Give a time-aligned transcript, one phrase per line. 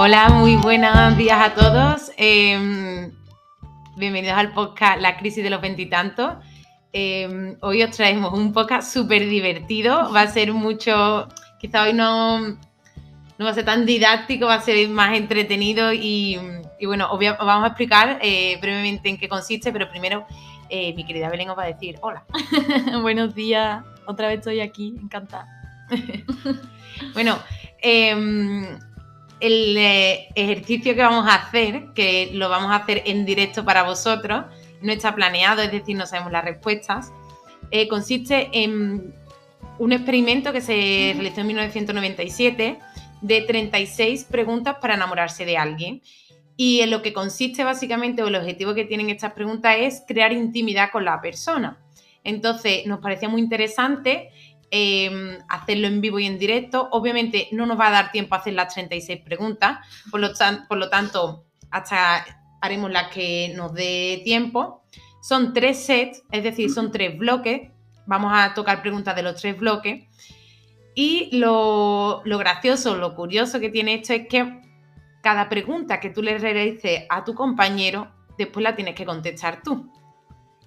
[0.00, 2.12] Hola, muy buenos días a todos.
[2.16, 3.10] Em,
[3.96, 6.34] bienvenidos al podcast La crisis de los veintitantos.
[6.92, 10.12] Em, hoy os traemos un podcast súper divertido.
[10.12, 11.26] Va a ser mucho,
[11.58, 16.38] quizá hoy no, no va a ser tan didáctico, va a ser más entretenido y,
[16.80, 20.28] bueno, os, vamos a explicar eh, brevemente en qué consiste, pero primero
[20.68, 22.24] eh, mi querida Belén os va a decir hola.
[23.02, 25.48] Buenos días, otra vez estoy aquí, encantada.
[27.14, 27.36] bueno,
[27.80, 28.78] em,
[29.40, 33.82] el eh, ejercicio que vamos a hacer, que lo vamos a hacer en directo para
[33.82, 34.44] vosotros,
[34.82, 37.12] no está planeado, es decir, no sabemos las respuestas,
[37.70, 39.14] eh, consiste en
[39.78, 42.78] un experimento que se realizó en 1997
[43.20, 46.02] de 36 preguntas para enamorarse de alguien.
[46.56, 50.32] Y en lo que consiste básicamente, o el objetivo que tienen estas preguntas es crear
[50.32, 51.78] intimidad con la persona.
[52.24, 54.30] Entonces, nos parecía muy interesante
[54.70, 56.88] Em, hacerlo en vivo y en directo.
[56.92, 59.78] Obviamente no nos va a dar tiempo a hacer las 36 preguntas,
[60.10, 60.28] por lo,
[60.68, 62.24] por lo tanto, hasta
[62.60, 64.82] haremos las que nos dé tiempo.
[65.22, 67.70] Son tres sets, es decir, son tres bloques.
[68.06, 70.04] Vamos a tocar preguntas de los tres bloques.
[70.94, 74.60] Y lo, lo gracioso, lo curioso que tiene esto es que
[75.22, 79.90] cada pregunta que tú le realices a tu compañero, después la tienes que contestar tú.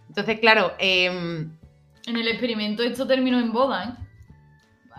[0.08, 1.48] Entonces, claro, eh,
[2.06, 3.98] en el experimento esto terminó en boda,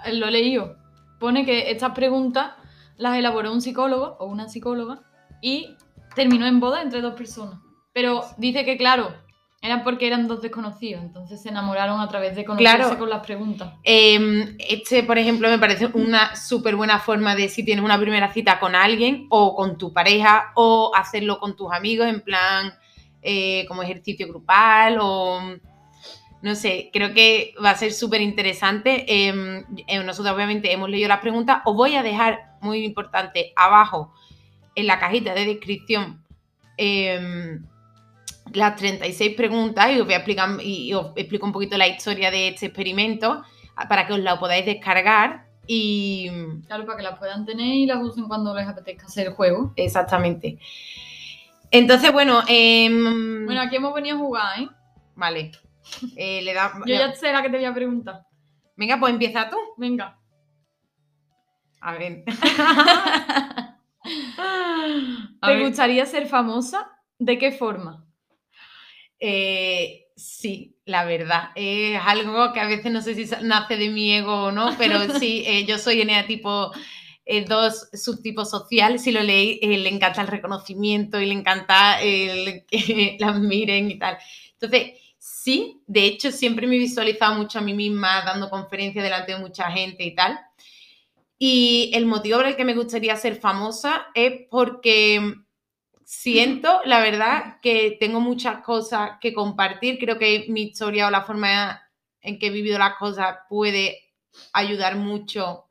[0.04, 0.12] ¿eh?
[0.14, 0.76] Lo he leído.
[1.20, 2.52] Pone que estas preguntas
[2.96, 5.02] las elaboró un psicólogo o una psicóloga
[5.40, 5.76] y
[6.14, 7.60] terminó en boda entre dos personas.
[7.92, 9.14] Pero dice que, claro,
[9.60, 13.74] era porque eran dos desconocidos, entonces se enamoraron a través de conocerse con las preguntas.
[13.84, 18.32] Em, este, por ejemplo, me parece una súper buena forma de si tienes una primera
[18.32, 22.74] cita con alguien o con tu pareja o hacerlo con tus amigos en plan
[23.22, 25.40] eh, como ejercicio grupal o
[26.42, 29.04] no sé, creo que va a ser súper interesante.
[29.06, 31.62] Em, eh, nosotros obviamente hemos leído las preguntas.
[31.64, 34.12] Os voy a dejar, muy importante, abajo
[34.74, 36.24] en la cajita de descripción
[36.76, 37.64] em,
[38.52, 42.30] las 36 preguntas y os voy a explicar y os explico un poquito la historia
[42.30, 43.44] de este experimento
[43.88, 46.28] para que os la podáis descargar y...
[46.66, 49.72] Claro, para que las puedan tener y las usen cuando les apetezca hacer el juego.
[49.76, 50.58] Exactamente.
[51.70, 52.42] Entonces, bueno...
[52.48, 54.68] Em, bueno, aquí hemos venido a jugar, ¿eh?
[55.14, 55.52] Vale.
[56.16, 58.22] Eh, le Yo ya sé la que te voy a preguntar.
[58.76, 59.56] Venga, pues empieza tú.
[59.76, 60.18] Venga.
[61.80, 62.24] A ver.
[65.42, 66.90] ¿Te gustaría ser famosa?
[67.18, 68.06] ¿De qué forma?
[69.18, 71.50] Eh, sí, la verdad.
[71.54, 74.98] Es algo que a veces no sé si nace de mi ego o no, pero
[75.18, 76.72] sí, eh, yo soy eneatipo
[77.24, 78.98] eh, dos subtipos social.
[78.98, 83.98] Si lo leí, le encanta el reconocimiento y le encanta el que la miren y
[83.98, 84.18] tal.
[84.54, 84.92] Entonces,
[85.22, 89.38] sí, de hecho siempre me he visualizado mucho a mí misma dando conferencias delante de
[89.38, 90.40] mucha gente y tal.
[91.38, 95.34] Y el motivo por el que me gustaría ser famosa es porque
[96.04, 99.98] siento, la verdad, que tengo muchas cosas que compartir.
[100.00, 101.80] Creo que mi historia o la forma
[102.20, 104.12] en que he vivido las cosas puede
[104.52, 105.66] ayudar mucho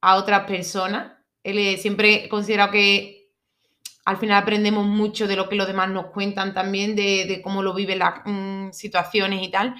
[0.00, 1.12] a otras personas.
[1.44, 3.15] Siempre he considerado que
[4.06, 7.74] al final aprendemos mucho de lo que los demás nos cuentan también, de, cómo lo
[7.74, 9.74] viven las mm, situaciones y tal.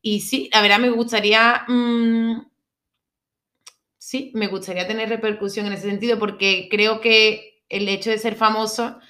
[0.00, 2.46] Y sí, la verdad me gustaría, mm,
[3.98, 8.36] sí, me gustaría tener repercusión en ese sentido porque creo que el hecho de ser
[8.36, 9.00] famoso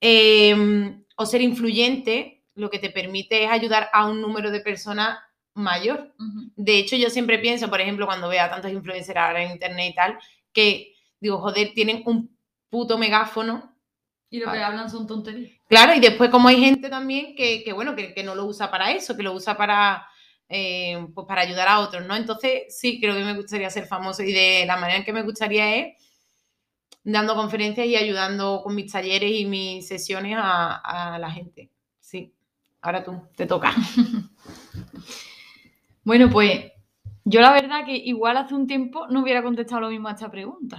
[0.00, 5.18] em, o ser influyente lo que te permite es ayudar a un número de personas
[5.54, 6.12] mayor.
[6.56, 9.92] De hecho, yo siempre pienso, por ejemplo, cuando veo a tantos influencers ahora en internet
[9.92, 10.18] y tal,
[10.52, 12.36] que digo, joder, tienen un
[12.70, 13.73] puto megáfono
[14.30, 15.52] y lo que hablan son tonterías.
[15.68, 19.16] Claro, y después como hay gente también que, bueno, que, no lo usa para eso,
[19.16, 20.06] que lo usa para,
[20.48, 22.16] eh, pues para ayudar a otros, ¿no?
[22.16, 25.22] Entonces, sí, creo que me gustaría ser famoso y de la manera en que me
[25.22, 26.00] gustaría es
[27.04, 31.70] dando conferencias y ayudando con mis talleres y mis sesiones a, a la gente.
[32.00, 32.32] Sí,
[32.80, 33.74] ahora tú, te toca.
[36.04, 36.72] bueno, pues
[37.24, 40.30] yo la verdad que igual hace un tiempo no hubiera contestado lo mismo a esta
[40.30, 40.78] pregunta.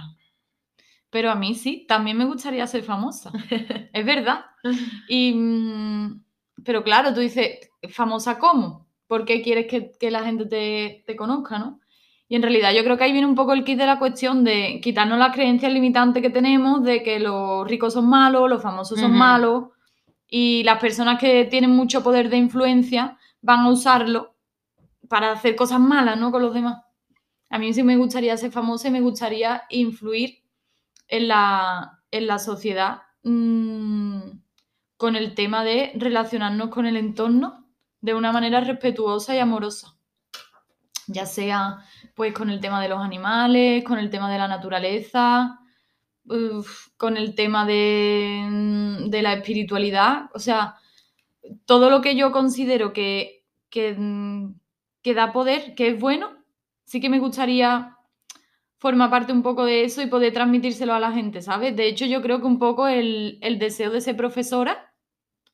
[1.16, 3.32] Pero a mí sí, también me gustaría ser famosa.
[3.94, 4.44] es verdad.
[5.08, 6.22] Y, mm,
[6.62, 8.86] pero claro, tú dices, ¿famosa cómo?
[9.06, 10.44] ¿Por qué quieres que, la gente
[11.06, 11.80] te, conozca, no?
[12.28, 14.44] Y en realidad yo creo que ahí viene un poco el kit de la cuestión
[14.44, 19.00] de quitarnos las creencias limitantes que tenemos de que los ricos son malos, los famosos
[19.00, 19.68] son malos
[20.28, 24.36] y las personas que tienen mucho poder de influencia van a usarlo
[25.08, 26.30] para hacer cosas malas, ¿no?
[26.30, 26.84] Con los demás.
[27.48, 30.45] A mí sí me gustaría ser famosa y me gustaría influir
[31.08, 34.20] en la, en la sociedad mm,
[34.96, 37.66] con el tema de relacionarnos con el entorno
[38.00, 39.96] de una manera respetuosa y amorosa.
[41.08, 41.78] Ya sea
[42.14, 45.60] pues con el tema de los animales, con el tema de la naturaleza,
[46.96, 50.30] con el tema de, mm, de la espiritualidad.
[50.34, 50.76] O sea,
[51.66, 54.58] todo lo que yo considero que, que, mm,
[55.02, 56.30] que da poder, que es bueno,
[56.84, 57.95] sí que me gustaría
[58.86, 61.74] formar parte un poco de eso y poder transmitírselo a la gente, ¿sabes?
[61.74, 64.92] De hecho, yo creo que un poco el, el deseo de ser profesora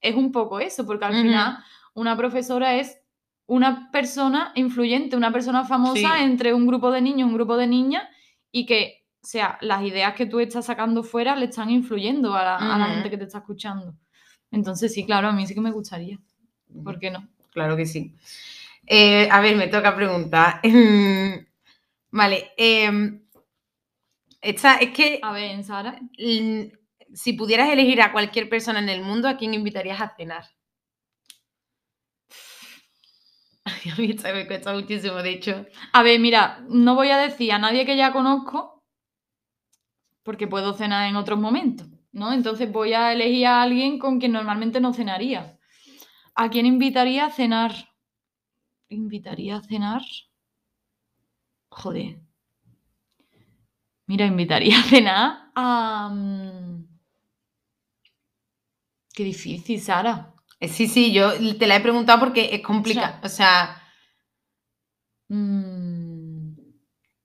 [0.00, 1.58] es un poco eso, porque al final
[1.94, 2.99] una profesora es
[3.46, 6.23] una persona influyente, una persona famosa Sí.
[6.25, 8.05] entre un grupo de niños, un grupo de niñas,
[8.50, 12.44] y que, o sea, las ideas que tú estás sacando fuera le están influyendo a
[12.44, 13.94] la, a la gente que te está escuchando.
[14.50, 16.19] Entonces, sí, claro, a mí sí que me gustaría.
[16.84, 17.26] ¿Por qué no?
[17.50, 18.14] Claro que sí.
[18.87, 20.61] Eh, a ver, me toca preguntar.
[22.11, 22.50] Vale.
[22.58, 23.22] em,
[24.43, 25.99] esta es que A ver, Sara.
[27.15, 30.44] si pudieras elegir a cualquier persona en el mundo, ¿a quién invitarías a cenar?
[33.65, 35.67] A mí esta me cuesta muchísimo, de hecho.
[35.93, 38.83] A ver, mira, no voy a decir a nadie que ya conozco,
[40.23, 42.33] porque puedo cenar en otros momentos, ¿no?
[42.33, 45.59] Entonces voy a elegir a alguien con quien normalmente no cenaría.
[46.35, 47.73] ¿A quién invitaría a cenar?
[48.89, 50.03] ¿Invitaría a cenar?
[51.71, 52.21] Joder.
[54.12, 56.09] Mira, invitaría a cenar a...
[56.12, 56.85] mm,
[59.14, 60.35] Qué difícil, Sara.
[60.61, 63.17] Eh, Sí, sí, yo te la he preguntado porque es complicado.
[63.25, 63.79] O sea,
[65.29, 66.55] Mm,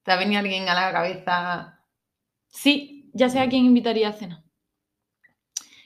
[0.04, 1.80] ¿te ha venido alguien a la cabeza?
[2.50, 4.44] Sí, ya sé a quién invitaría a cenar.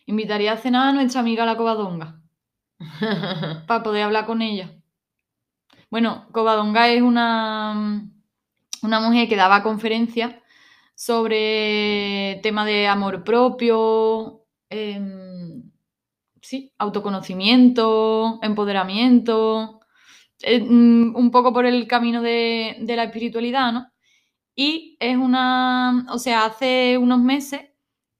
[0.06, 2.22] Invitaría a cenar a nuestra amiga la Covadonga.
[3.68, 4.72] para poder hablar con ella.
[5.90, 8.02] Bueno, Covadonga es una,
[8.82, 10.36] una mujer que daba conferencias
[11.02, 15.64] sobre tema de amor propio, em,
[16.42, 19.80] sí, autoconocimiento, empoderamiento,
[20.42, 23.92] eh, mm, un poco por el camino de, de la espiritualidad, ¿no?
[24.56, 27.62] Y es una, o sea, hace unos meses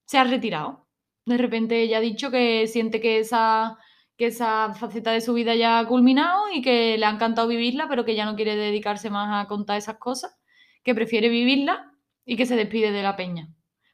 [0.06, 0.88] se ha retirado.
[1.26, 3.78] De repente ella ha dicho que siente que esa,
[4.18, 7.88] que esa faceta de su vida ya ha culminado y que le ha encantado vivirla,
[7.90, 10.36] pero que ya no quiere dedicarse más a contar esas cosas,
[10.84, 11.91] que prefiere vivirla
[12.26, 13.50] y que se despide de la peña.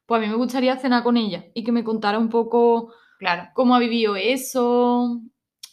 [0.06, 3.50] Pues a mí me gustaría cenar con ella y que me contara un poco Claro.
[3.54, 5.22] cómo ha vivido eso.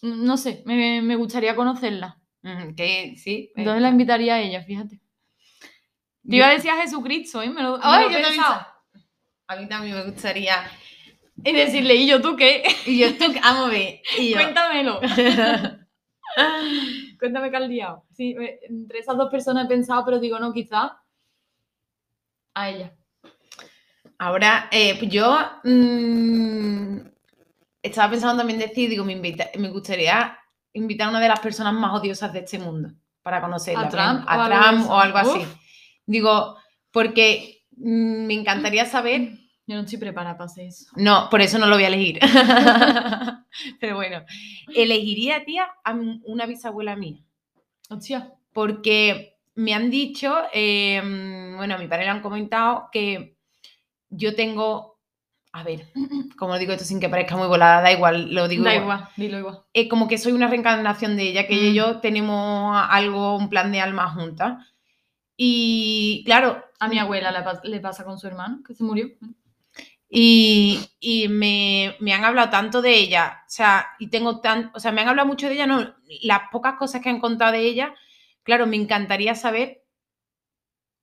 [0.02, 2.20] No sé, me, me gustaría conocerla.
[2.76, 3.48] Que sí.
[3.48, 5.00] eh, Entonces la invitaría a ella, fíjate.
[6.28, 7.50] Te iba a decir a Jesucristo, ¿eh?
[7.50, 8.44] Me lo, me Ay, lo he yo también.
[9.46, 10.56] A mí también me gustaría.
[11.44, 12.62] Y decirle, ¿y yo tú qué?
[12.86, 14.00] Y yo, tú, vamos a ver.
[14.18, 15.00] Y yo, Cuéntamelo.
[17.18, 18.04] Cuéntame qué has liado.
[18.12, 20.98] Sí, me- entre esas dos personas he pensado, pero digo, no, quizá
[22.54, 22.92] a ella.
[24.18, 26.98] Ahora, eh, pues yo mm,
[27.82, 30.38] estaba pensando también decir, digo, me, invita- me gustaría
[30.72, 32.90] invitar a una de las personas más odiosas de este mundo
[33.22, 33.86] para conocerla.
[33.86, 34.92] ¿A Trump a o algo Trump eso?
[34.92, 35.38] o algo así.
[35.40, 35.54] Uf.
[36.06, 36.56] Digo,
[36.90, 39.30] porque mm, me encantaría saber.
[39.66, 40.86] Yo no estoy preparada para hacer eso.
[40.96, 42.18] No, por eso no lo voy a elegir.
[43.80, 44.22] Pero bueno,
[44.74, 45.92] elegiría, tía, a
[46.24, 47.18] una bisabuela mía.
[47.88, 48.32] Hostia.
[48.52, 51.00] porque me han dicho, eh,
[51.56, 53.36] bueno, a mi padre le han comentado que
[54.08, 54.98] yo tengo,
[55.52, 55.86] a ver,
[56.38, 58.98] como digo esto sin que parezca muy volada, da igual, lo digo Da igual.
[59.00, 59.62] igual, dilo igual.
[59.72, 61.74] Eh, como que soy una reencarnación de ella, que ella y Mm.
[61.74, 64.64] yo tenemos algo, un plan de alma juntas.
[65.36, 69.08] Y claro, A mi abuela le, le pasa con su hermano, que se murió.
[70.08, 74.78] Y, y me, me han hablado tanto de ella, o sea, y tengo tan, o
[74.78, 77.62] sea, me han hablado mucho de ella, no, las pocas cosas que han contado de
[77.66, 77.94] ella,
[78.44, 79.82] claro, me encantaría saber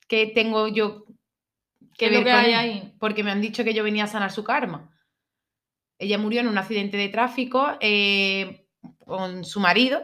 [0.07, 1.05] qué tengo yo
[1.97, 2.93] ¿Qué que lo ver que con hay ella, ahí?
[2.99, 4.89] porque me han dicho que yo venía a sanar su karma.
[5.99, 8.65] Ella murió en un accidente de tráfico eh,
[9.05, 10.01] con su marido,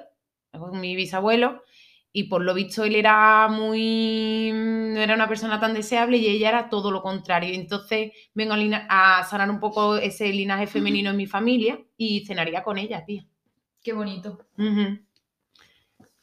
[0.51, 1.63] con mi bisabuelo,
[2.11, 4.51] y por lo visto él era muy.
[4.53, 7.53] no era una persona tan deseable y ella era todo lo contrario.
[7.53, 8.55] Entonces vengo
[8.89, 13.25] a, sanar un poco ese linaje femenino en mi familia y cenaría con ella, tía.
[13.81, 14.47] Qué bonito.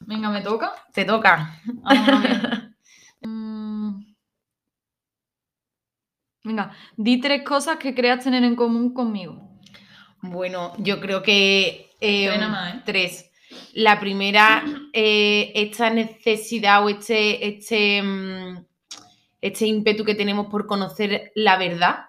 [0.06, 0.72] Venga, ¿me toca?
[0.92, 1.60] Te toca.
[1.64, 2.70] Vamos a ver.
[3.22, 4.04] Mm.
[6.44, 9.58] Venga, di tres cosas que creas tener en común conmigo.
[10.20, 11.90] Bueno, yo creo que.
[12.00, 12.82] eh, más, ¿eh?
[12.84, 13.30] Tres.
[13.72, 18.64] La primera, eh, esta necesidad o este, este, mm,
[19.40, 22.06] este ímpetu que tenemos por conocer la verdad,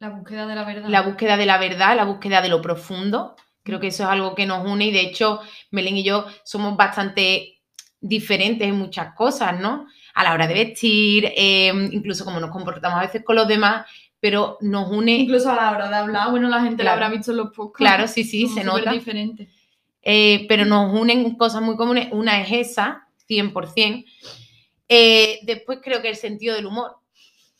[0.00, 0.88] La búsqueda de la verdad.
[0.88, 3.36] la búsqueda de la verdad, la búsqueda de lo profundo.
[3.68, 6.74] Creo que eso es algo que nos une y de hecho Belén y yo somos
[6.74, 7.60] bastante
[8.00, 9.86] diferentes en muchas cosas, ¿no?
[10.14, 13.84] A la hora de vestir, eh, incluso como nos comportamos a veces con los demás,
[14.18, 16.98] pero nos une, Incluso a la hora de hablar, bueno, la gente Claro.
[16.98, 17.76] lo habrá visto en los podcasts.
[17.76, 18.90] claro, sí, sí, se nota.
[18.92, 19.48] diferentes.
[20.00, 22.08] Eh, pero nos unen cosas muy comunes.
[22.12, 24.06] Una es esa, 100%.
[24.88, 26.96] Eh, después creo que el sentido del humor.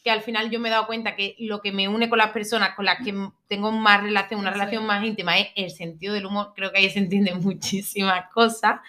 [0.03, 2.31] Que al final yo me he dado cuenta que lo que me une con las
[2.33, 3.15] personas con las que
[3.49, 6.53] tengo más relación, una relación más íntima, es el sentido del humor.
[6.55, 8.81] Creo que ahí se entienden muchísimas cosas.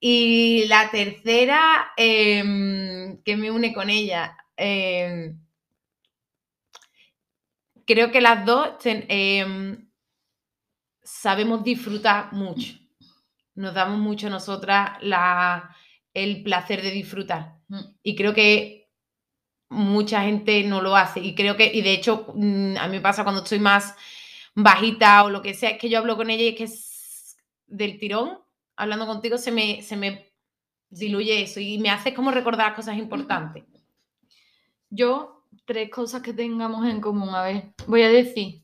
[0.00, 5.38] Y la tercera, em, que me une con ella, em,
[7.86, 9.88] creo que las dos ten- em,
[11.02, 12.74] sabemos disfrutar mucho.
[13.54, 15.74] Nos damos mucho nosotras la,
[16.14, 17.56] el placer de disfrutar.
[17.68, 17.80] Mm.
[18.02, 18.81] Y creo que
[19.72, 21.20] mucha gente no lo hace.
[21.20, 23.94] Y creo que, y de hecho, mm, a mí me pasa cuando estoy más
[24.54, 27.36] bajita o lo que sea, es que yo hablo con ella y es que es
[27.66, 28.38] del tirón,
[28.76, 30.32] hablando contigo, se me, se me
[30.90, 33.64] diluye eso y me hace como recordar cosas importantes.
[34.90, 37.34] Yo, tres cosas que tengamos en común.
[37.34, 38.62] A ver, voy a decir.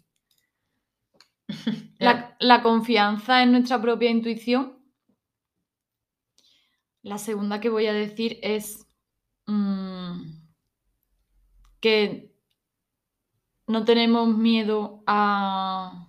[1.98, 4.78] La, la confianza en nuestra propia intuición.
[7.02, 8.86] La segunda que voy a decir es
[9.46, 9.87] mm,
[11.80, 12.32] que
[13.66, 16.08] no tenemos miedo a,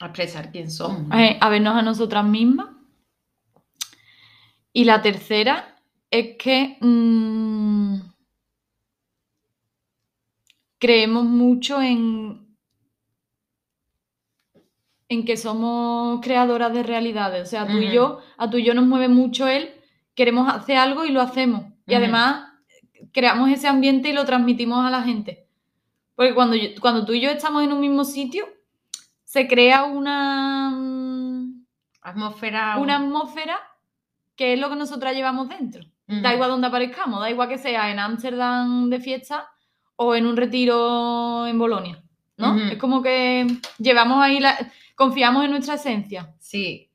[0.00, 1.10] A expresar quién somos.
[1.10, 2.68] a, a vernos a nosotras mismas.
[4.72, 5.80] Y la tercera
[6.10, 8.00] es que mm,
[10.78, 12.46] creemos mucho en,
[15.08, 17.42] en que somos creadoras de realidades.
[17.42, 19.74] O sea, tú y yo, a tú y yo nos mueve mucho el
[20.14, 21.64] queremos hacer algo y lo hacemos.
[21.86, 22.47] Y además
[23.12, 25.46] creamos ese ambiente y lo transmitimos a la gente.
[26.14, 28.46] Porque cuando, yo- cuando tú y yo estamos en un mismo sitio,
[29.24, 31.64] se crea una, mm,
[32.02, 32.76] Atmósfera.
[32.78, 33.58] una atmósfera
[34.36, 35.84] que es lo que nosotras llevamos dentro.
[36.06, 39.46] Da igual donde aparezcamos, da igual que sea en Ámsterdam de fiesta
[39.96, 42.02] o en un retiro en Bolonia,
[42.38, 42.54] ¿no?
[42.70, 43.46] Es como que
[43.78, 44.56] llevamos ahí la...
[44.94, 46.34] confiamos en nuestra esencia.
[46.38, 46.87] Sí.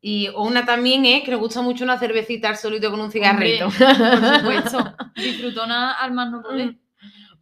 [0.00, 3.66] Y una también es que nos gusta mucho una cervecita al solito con un cigarrito.
[3.66, 4.94] Por supuesto.
[5.14, 6.76] Disfrutona al más no poder.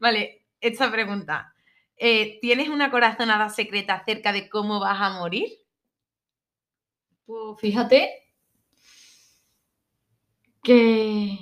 [0.01, 1.55] Vale, esta pregunta.
[1.97, 5.49] Eh, ¿Tienes una corazonada secreta acerca de cómo vas a morir?
[7.27, 8.29] Pues fíjate
[10.63, 11.39] que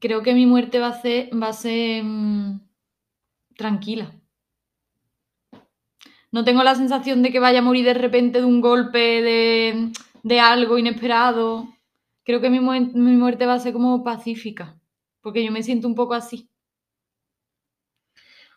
[0.00, 2.60] creo que mi muerte va a ser, va a ser mm,
[3.56, 4.12] tranquila.
[6.30, 9.92] No tengo la sensación de que vaya a morir de repente de un golpe, de,
[10.24, 11.68] de algo inesperado.
[12.24, 14.74] Creo que mi, muerte va a ser como pacífica,
[15.20, 16.48] porque yo me siento un poco así.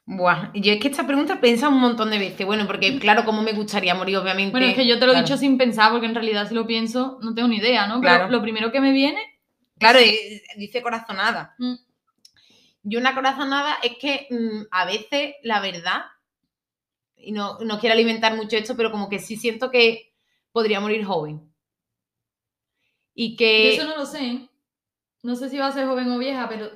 [0.06, 2.46] Buah, yo es que esta pregunta he pensado un montón de veces.
[2.46, 4.52] Bueno, porque claro, cómo me gustaría morir, obviamente.
[4.52, 6.66] Bueno, es que yo te lo he dicho sin pensar, porque en realidad si lo
[6.66, 8.00] pienso no tengo ni idea, ¿no?
[8.00, 8.32] Pero Claro.
[8.32, 9.20] lo primero que me viene...
[9.78, 10.00] Claro,
[10.56, 11.54] dice corazonada.
[11.60, 11.76] mm,
[12.84, 16.06] Yo una corazonada es que mm, a veces, la verdad,
[17.18, 20.14] y no, no quiero alimentar mucho esto, pero como que sí siento que
[20.54, 21.47] podría morir joven.
[23.20, 23.74] Y Yo que...
[23.74, 24.48] eso no lo sé.
[25.24, 26.70] No sé si va a ser joven o vieja, pero.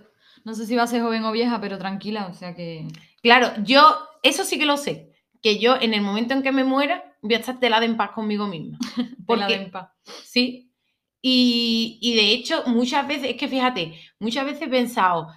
[0.44, 2.88] No sé si va a ser joven o vieja, pero tranquila, o sea que.
[3.22, 6.64] Claro, yo eso sí que lo sé, que yo en el momento en que me
[6.64, 8.80] muera voy a estar telada en paz conmigo misma.
[9.28, 9.90] Porque, den paz.
[10.24, 10.74] sí,
[11.22, 15.28] y, y de hecho muchas veces, es que fíjate, muchas veces he pensado,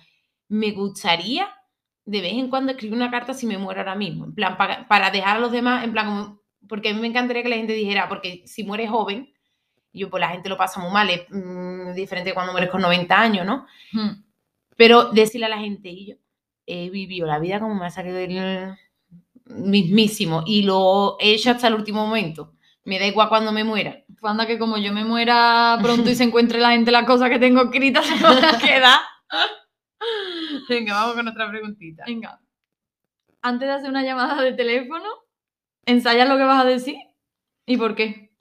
[0.49, 1.47] me gustaría
[2.07, 4.89] de vez en cuando escribir una carta si me muero ahora mismo, en plan, para,
[4.89, 7.57] para dejar a los demás, en plan, como, porque a mí me encantaría que la
[7.57, 9.34] gente dijera, porque si mueres joven,
[9.95, 13.19] yo pues la gente lo pasa muy mal, es mm, diferente cuando mueres con 90
[13.19, 13.67] años, ¿no?
[14.77, 16.17] Pero decirle a la gente, y yo
[16.67, 18.77] he vivido la vida como me ha salido del
[19.47, 22.55] mismísimo y lo he hecho hasta el último momento.
[22.85, 24.05] Me da igual cuando me muera.
[24.23, 27.39] Anda que como yo me muera pronto y se encuentre la gente las cosas que
[27.39, 29.01] tengo escritas, se van a quedar.
[30.69, 32.05] Venga, vamos con otra preguntita.
[32.07, 32.41] Venga.
[33.43, 35.09] Antes de hacer una llamada de teléfono,
[35.85, 36.97] ensayas lo que vas a decir.
[37.67, 38.34] ¿Y por qué?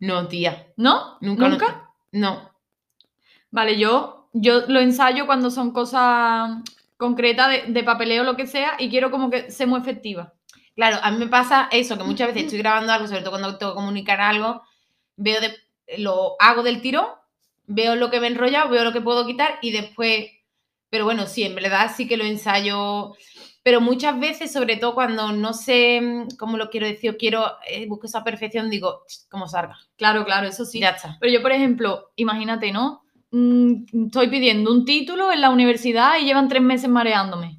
[0.00, 0.66] No, tía.
[0.76, 1.18] ¿No?
[1.20, 1.48] Nunca.
[1.48, 1.90] ¿Nunca?
[2.12, 2.50] No.
[3.50, 6.62] Vale, yo, yo lo ensayo cuando son cosas
[6.96, 10.32] concretas de, de papeleo o lo que sea y quiero como que sea muy efectiva.
[10.78, 13.58] Claro, a mí me pasa eso, que muchas veces estoy grabando algo, sobre todo cuando
[13.58, 14.62] tengo que comunicar algo,
[15.16, 15.56] veo de,
[15.96, 17.06] lo hago del tirón,
[17.66, 20.26] veo lo que me he enrollado, veo lo que puedo quitar y después,
[20.88, 23.16] pero bueno, sí, en verdad sí que lo ensayo,
[23.62, 27.44] pero muchas veces, sobre todo cuando no sé mm, cómo lo quiero decir o quiero,
[27.68, 30.80] eh, busco esa perfección, digo, como salga, Claro, claro, eso sí.
[30.80, 31.16] ya está.
[31.20, 33.02] Pero yo, por ejemplo, imagínate, ¿no?
[33.30, 37.58] Mm, Estoy pidiendo un título en la universidad y llevan tres meses mareándome.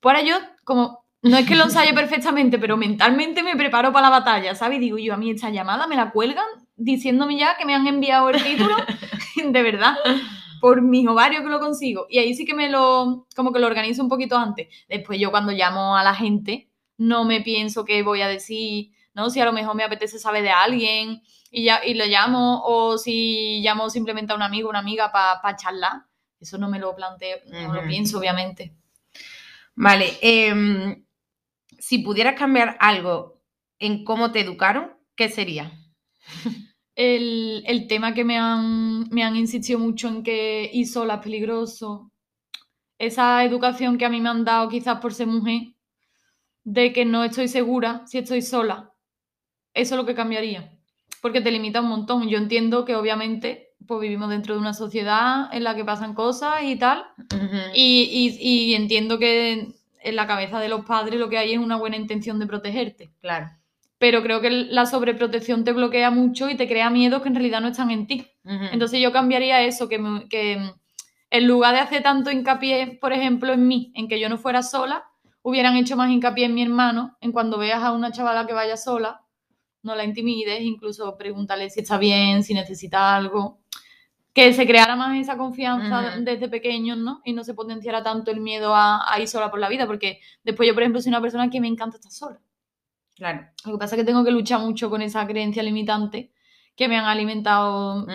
[0.00, 4.08] Pues ahora yo, como, no es que lo ensaye perfectamente, pero mentalmente me preparo para
[4.08, 4.78] la batalla, ¿sabes?
[4.78, 7.86] Y digo yo, a mí esta llamada me la cuelgan diciéndome ya que me han
[7.86, 8.74] enviado el título,
[9.44, 9.96] de verdad,
[10.60, 12.06] por mis ovarios que lo consigo.
[12.08, 14.68] Y ahí sí que me lo, como que lo organizo un poquito antes.
[14.88, 19.30] Después yo cuando llamo a la gente, no me pienso qué voy a decir, ¿no?
[19.30, 22.98] Si a lo mejor me apetece saber de alguien y, ya, y lo llamo, o
[22.98, 26.04] si llamo simplemente a un amigo o una amiga para charlar.
[26.38, 28.74] Eso no me lo planteo, no lo pienso, obviamente.
[29.74, 31.04] Vale, em,
[31.78, 33.40] si pudieras cambiar algo
[33.78, 35.72] en cómo te educaron, ¿qué sería?
[37.04, 41.20] El, el tema que me han, me han insistido mucho en que ir sola es
[41.20, 42.12] peligroso.
[42.98, 45.62] Esa educación que a mí me han dado quizás por ser mujer,
[46.64, 48.92] de que no estoy segura si estoy sola.
[49.74, 50.72] Eso es lo que cambiaría.
[51.22, 52.28] Porque te limita un montón.
[52.28, 56.62] Yo entiendo que obviamente pues vivimos dentro de una sociedad en la que pasan cosas
[56.64, 57.04] y tal.
[57.74, 58.02] Y,
[58.40, 61.76] y- y entiendo que en la cabeza de los padres lo que hay es una
[61.78, 63.12] buena intención de protegerte.
[63.20, 63.48] Claro.
[64.00, 67.60] Pero creo que la sobreprotección te bloquea mucho y te crea miedos que en realidad
[67.60, 68.26] no están en ti.
[68.72, 70.70] Entonces yo cambiaría eso, que, me- que mm,
[71.30, 74.62] en lugar de hacer tanto hincapié, por ejemplo, en mí, en que yo no fuera
[74.62, 75.04] sola,
[75.42, 78.76] hubieran hecho más hincapié en mi hermano, en cuando veas a una chavala que vaya
[78.78, 79.20] sola,
[79.82, 83.60] no la intimides, incluso pregúntale si está bien, si necesita algo.
[84.32, 87.20] Que se creara más esa confianza desde pequeños, ¿no?
[87.24, 90.20] Y no se potenciara tanto el miedo a, a ir sola por la vida, porque
[90.44, 92.38] después yo, por ejemplo, soy una persona que me encanta estar sola.
[93.20, 93.46] Claro.
[93.66, 96.32] Lo que pasa es que tengo que luchar mucho con esa creencia limitante
[96.74, 98.08] que me han alimentado Ujú.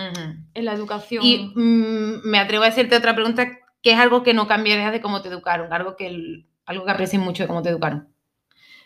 [0.51, 1.23] en la educación.
[1.23, 3.47] Y mm, me atrevo a hacerte otra pregunta,
[3.83, 7.21] que es algo que no cambiarías de cómo te educaron, algo que, algo que aprecies
[7.21, 8.09] mucho de cómo te educaron.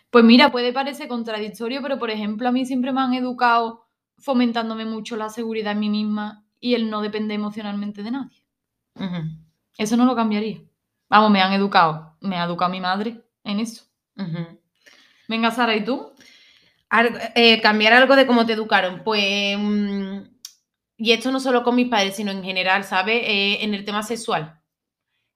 [0.10, 3.86] Pues mira, puede parecer contradictorio, pero por ejemplo, a mí siempre me han educado
[4.18, 8.44] fomentándome mucho la seguridad en mí misma y el no depender emocionalmente de nadie.
[8.96, 9.24] Ujú.
[9.78, 10.60] Eso no lo cambiaría.
[11.08, 12.18] Vamos, me han educado.
[12.20, 13.86] Me ha educado mi madre en eso.
[14.18, 14.59] Ujú.
[15.30, 16.12] Venga, Sara, ¿y tú?
[17.36, 20.22] Eh, cambiar algo de cómo te educaron, pues, mm,
[20.98, 23.22] y esto no solo con mis padres, sino en general, ¿sabes?
[23.24, 24.60] Eh, en el tema sexual.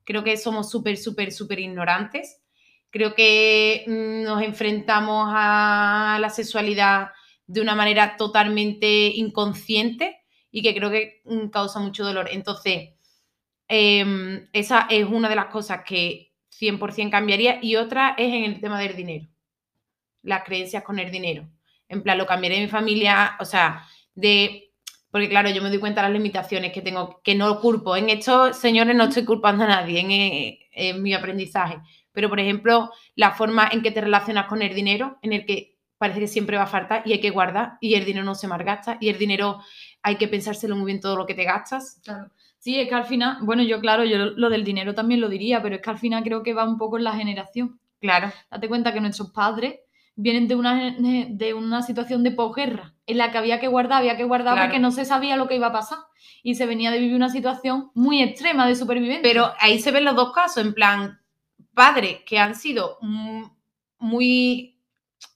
[0.04, 2.42] Creo que somos súper, súper, súper ignorantes.
[2.90, 7.12] Creo que mm, nos enfrentamos a la sexualidad
[7.46, 10.22] de una manera totalmente inconsciente
[10.52, 12.30] y que creo que mm, causa mucho dolor.
[12.32, 12.94] Entonces,
[13.68, 18.62] em, esa es una de las cosas que 100% cambiaría y otra es en el
[18.62, 19.33] tema del dinero
[20.24, 21.48] las creencias con el dinero.
[21.88, 24.72] En plan, lo cambiaré en mi familia, o sea, de...
[25.12, 27.96] Porque claro, yo me doy cuenta de las limitaciones que tengo, que no culpo.
[27.96, 31.78] En esto, señores, no estoy culpando a nadie en, eh, en mi aprendizaje.
[32.12, 35.74] Pero, por ejemplo, la forma en que te relacionas con el dinero, en el que
[36.04, 38.48] parece que siempre va a faltar y hay que guardar y el dinero no se
[38.48, 39.62] malgasta y el dinero
[40.02, 42.02] hay que pensárselo muy bien todo lo que te gastas.
[42.04, 42.30] Claro.
[42.60, 45.62] Sí, es que al final, bueno, yo claro, yo lo del dinero también lo diría,
[45.62, 47.80] pero es que al final creo que va un poco en la generación.
[48.02, 49.80] Claro, Date cuenta que nuestros padres
[50.16, 54.16] vienen de una, de una situación de posguerra, en la que había que guardar, había
[54.18, 54.68] que guardar Claro.
[54.70, 56.00] porque no se sabía lo que iba a pasar.
[56.44, 59.22] Y se venía de vivir una situación muy extrema de supervivencia.
[59.24, 61.20] Pero ahí se ven los dos casos, en plan,
[61.74, 63.44] padres que han sido mm,
[64.00, 64.80] muy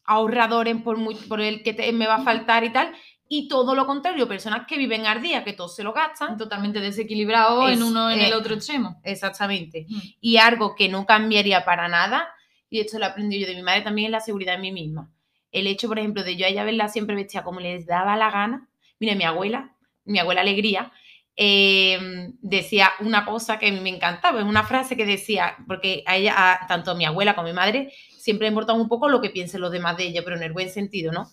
[0.05, 2.91] ahorradores por, muy- por el que te- me va a faltar y tal,
[3.29, 6.37] y todo lo contrario, personas que viven al día, que todos se lo gastan.
[6.37, 9.01] totalmente desequilibrado Es- en uno en el eh, otro extremo.
[9.03, 9.85] Exactamente.
[9.89, 9.99] Mm.
[10.21, 12.27] Y algo que no cambiaría para nada,
[12.69, 15.12] y esto lo aprendí yo de mi madre también, es la seguridad en mí misma.
[15.51, 18.30] El hecho, por ejemplo, de yo a ella verla siempre vestida como les daba la
[18.32, 18.67] gana.
[18.99, 19.75] Mira, mi abuela,
[20.06, 20.91] mi abuela Alegría,
[21.36, 21.99] eh,
[22.41, 27.06] decía una cosa que me encantaba, una frase que decía, porque ella, a- tanto mi
[27.06, 30.06] abuela como mi madre, siempre le importaba un poco lo que piensen los demás de
[30.08, 31.30] ella, pero en el buen sentido, ¿no?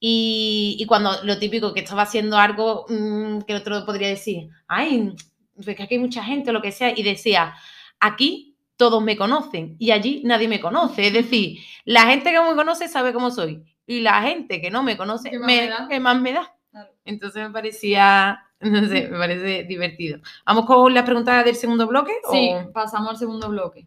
[0.00, 5.12] Y, y cuando lo típico que estaba haciendo algo mm, que otro podría decir, ay,
[5.54, 7.54] pues que aquí hay mucha gente o lo que sea, y decía,
[8.00, 8.51] aquí
[8.82, 11.06] todos me conocen y allí nadie me conoce.
[11.06, 14.82] Es decir, la gente que me conoce sabe cómo soy y la gente que no
[14.82, 15.86] me conoce, ¿Qué más me, me da?
[15.88, 16.52] ¿qué más me da?
[16.72, 16.90] Claro.
[17.04, 20.18] Entonces me parecía, no sé, me parece divertido.
[20.44, 22.12] ¿Vamos con las preguntas del segundo bloque?
[22.32, 23.86] Sí, o- pasamos al segundo bloque.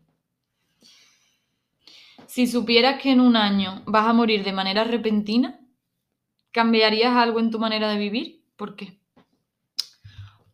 [2.27, 5.59] Si supieras que en un año vas a morir de manera repentina,
[6.51, 8.43] ¿cambiarías algo en tu manera de vivir?
[8.55, 8.99] ¿Por qué?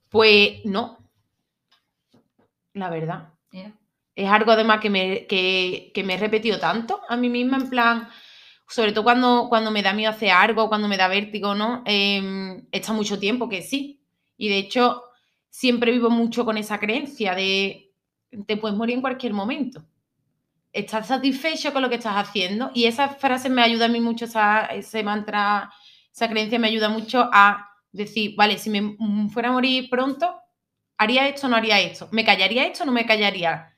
[0.10, 0.98] Pues no,
[2.74, 3.34] la verdad.
[4.24, 8.10] Es algo además que me, que, me he repetido tanto a mí misma, en plan,
[8.68, 11.84] sobre todo cuando, cuando me da miedo hacer algo, cuando me da vértigo, ¿no?
[11.86, 14.02] Eh, está mucho tiempo que sí.
[14.38, 15.04] Y de hecho,
[15.50, 17.92] siempre vivo mucho con esa creencia de
[18.48, 19.84] te puedes morir en cualquier momento.
[20.72, 22.72] Estás satisfecho con lo que estás haciendo.
[22.74, 25.72] Y esa frase me ayuda a mí mucho, esa, ese mantra,
[26.14, 28.98] esa creencia me ayuda mucho a decir, vale, si me
[29.30, 30.34] fuera a morir pronto,
[30.98, 32.08] haría esto o no haría esto.
[32.12, 33.71] ¿Me callaría esto o no me callaría?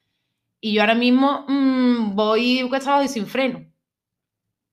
[0.66, 3.66] Y yo ahora mismo mm, voy cuesta y sin freno.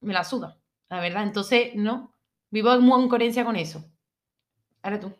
[0.01, 0.57] Me la suda,
[0.89, 1.25] la verdad.
[1.25, 2.15] Entonces, no.
[2.49, 3.85] Vivo en coherencia con eso.
[4.83, 5.13] Ahora tú.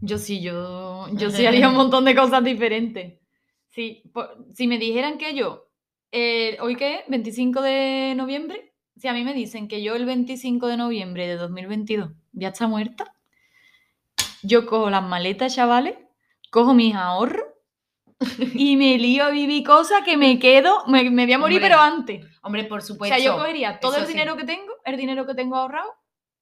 [0.00, 3.20] Yo sí, yo, yo sí haría un montón de cosas diferentes.
[3.68, 5.68] Sí, por- si me dijeran que yo,
[6.10, 7.00] eh, ¿hoy qué es?
[7.06, 8.74] ¿25 de noviembre?
[8.96, 12.66] Si a mí me dicen que yo el 25 de noviembre de 2022 ya está
[12.66, 13.14] muerta,
[14.42, 15.94] yo cojo las maletas, chavales,
[16.50, 17.47] cojo mis ahorros
[18.54, 21.68] y me lío a vivir cosas que me quedo, me, me voy a morir, Hombre,
[21.70, 22.26] pero antes.
[22.42, 23.14] Hombre, por O supuesto.
[23.16, 24.12] sea, yo cogería todo el sí.
[24.12, 25.92] dinero que tengo, el dinero que tengo ahorrado,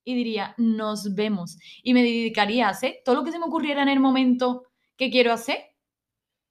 [0.05, 1.59] y diría, nos vemos.
[1.83, 4.63] Y me dedicaría a hacer todo lo que se me ocurriera en el momento
[4.97, 5.59] que quiero hacer.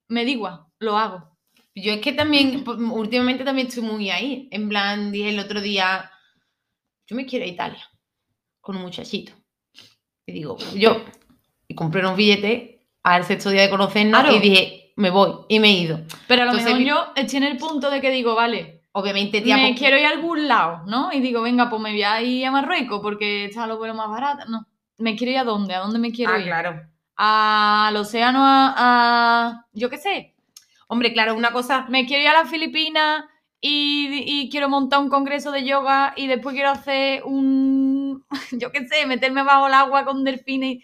[0.09, 1.35] Me igual, lo hago.
[1.73, 4.47] Yo es que también, pues, últimamente también estoy muy ahí.
[4.51, 6.11] En plan, dije el otro día,
[7.07, 7.83] yo me quiero a Italia
[8.61, 9.33] con un muchachito.
[10.27, 11.03] Y digo, yo,
[11.67, 14.35] y compré unos billetes al sexto día de conocernos Claro.
[14.35, 15.31] y dije, me voy.
[15.49, 15.99] Y me he ido.
[16.27, 19.41] Pero a lo Entonces, mejor yo estoy en el punto de que digo, vale, Obviamente,
[19.41, 21.12] tía, me pues, quiero ir a algún lado, ¿no?
[21.12, 24.10] Y digo, venga, pues me voy a ir a Marruecos porque está lo bueno más
[24.10, 24.45] barato.
[24.47, 24.65] No,
[24.99, 26.45] me quiero ir a dónde, a dónde me quiero ah, ir.
[26.45, 26.81] claro.
[27.17, 30.36] Al océano, a, a- yo qué sé,
[30.88, 33.25] Hombre, claro, una cosa, me quiero ir a las Filipinas
[33.60, 38.88] y, y quiero montar un congreso de yoga y después quiero hacer un, yo qué
[38.88, 40.84] sé, meterme bajo el agua con delfines,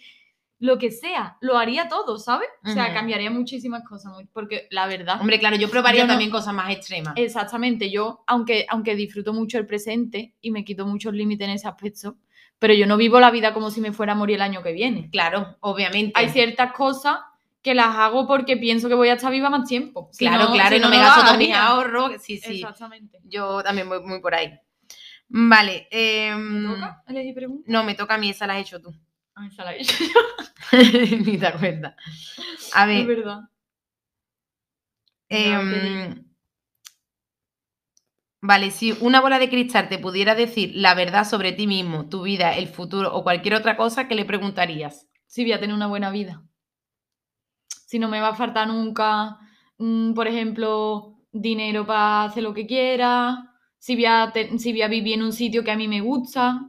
[0.62, 2.48] lo que sea, lo haría todo, ¿sabes?
[2.64, 6.30] O sea, cambiaría muchísimas cosas, porque la verdad, hombre, claro, yo probaría Yo no- también
[6.30, 7.14] cosas más extremas.
[7.16, 11.66] exactamente, yo, aunque, aunque disfruto mucho el presente y me quito muchos límites en ese
[11.66, 12.16] aspecto,
[12.60, 14.70] pero yo no vivo la vida como si me fuera a morir el año que
[14.72, 15.10] viene.
[15.10, 16.12] Claro, obviamente.
[16.14, 17.18] Hay ciertas cosas
[17.60, 20.10] que las hago porque pienso que voy a estar viva más tiempo.
[20.12, 22.12] Si claro, no- claro, si y no, me gasto todos mis ahorros.
[22.22, 22.54] Sí, sí.
[22.54, 23.18] Exactamente.
[23.24, 24.56] Yo también voy muy por ahí.
[25.28, 25.88] Vale.
[25.90, 27.64] ¿Me toca elegir pregunta?
[27.66, 28.94] No, me toca a mí, esa la has hecho tú.
[29.34, 30.20] Ah, esa la he hecho yo.
[31.26, 31.94] Ni te acuerdas.
[32.72, 33.40] A Es ver, verdad.
[35.30, 36.24] Ya, te em,
[38.42, 42.22] vale, si una bola de cristal te pudiera decir la verdad sobre ti mismo, tu
[42.24, 45.08] vida, el futuro o cualquier otra cosa, ¿qué le preguntarías?
[45.26, 46.44] Si voy a tener una buena vida.
[47.86, 49.38] Si no me va a faltar nunca,
[49.78, 53.52] mm, por ejemplo, dinero para hacer lo que quiera.
[53.78, 56.66] Si voy, a si voy a vivir en un sitio que a mí me gusta.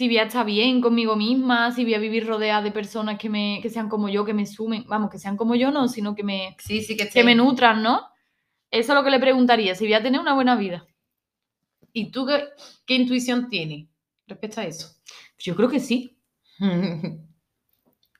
[0.00, 1.72] Si voy a estar bien conmigo misma.
[1.72, 4.46] Si voy a vivir rodeada de personas que, me, que sean como yo, que me
[4.46, 4.86] sumen.
[4.88, 7.82] Vamos, que sean como yo, no, sino que me, Sí, sí que que me nutran,
[7.82, 8.06] ¿no?
[8.70, 9.74] Eso es lo que le preguntaría.
[9.74, 10.86] Si voy a tener una buena vida.
[11.92, 12.44] ¿Y tú qué,
[12.86, 13.88] qué intuición tienes
[14.26, 14.88] respecto a eso?
[15.38, 16.16] Yo creo que sí.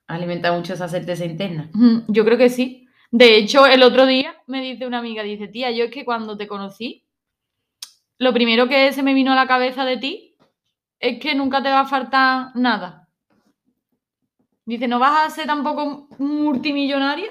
[0.07, 1.71] Alimenta mucho esa certeza interna.
[2.09, 2.89] Yo creo que sí.
[3.11, 6.37] De hecho, el otro día me dice una amiga, dice, tía, yo es que cuando
[6.37, 7.07] te conocí,
[8.19, 10.30] lo primero que se me vino a la cabeza de ti
[11.01, 13.09] es que nunca te va a faltar nada.
[14.67, 17.31] Dice, no vas a ser tampoco multimillonaria,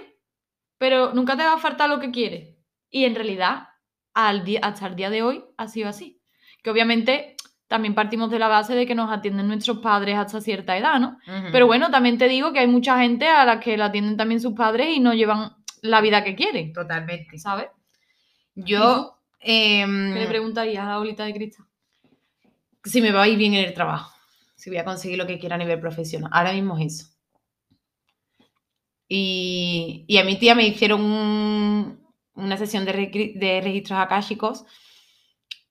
[0.78, 2.58] pero nunca te va a faltar lo que quieres.
[2.90, 3.70] Y en realidad,
[4.14, 6.20] al día, hasta el día de hoy, ha sido así.
[6.64, 10.76] Que obviamente también partimos de la base de que nos atienden nuestros padres hasta cierta
[10.76, 11.20] edad, ¿no?
[11.52, 14.42] Pero bueno, también te digo que hay mucha gente a la que la atienden también
[14.42, 15.54] sus padres y no llevan
[15.84, 17.38] la vida que quieren, Totalmente.
[17.38, 17.68] ¿sabes?
[18.56, 21.69] Yo, em, ¿Qué le preguntarías a la bolita de cristal?
[22.84, 24.14] Si me va a ir bien en el trabajo,
[24.56, 26.30] si voy a conseguir lo que quiera a nivel profesional.
[26.34, 27.12] Ahora mismo es eso.
[29.08, 32.00] Y, y a mi tía me hicieron un-
[32.36, 32.94] una sesión de,
[33.64, 34.66] registros akáshicos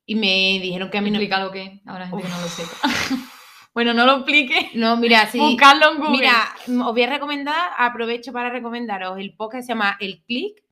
[0.05, 1.17] y me dijeron que a mí no...
[1.19, 2.77] Explica lo que ahora gente que no lo sepa.
[3.75, 4.71] bueno, no lo explique.
[4.75, 5.39] No, mira, sí.
[5.39, 6.11] Buscarlo en Google.
[6.17, 10.63] Mira, os voy a recomendar, aprovecho para recomendaros el podcast que se llama El Click,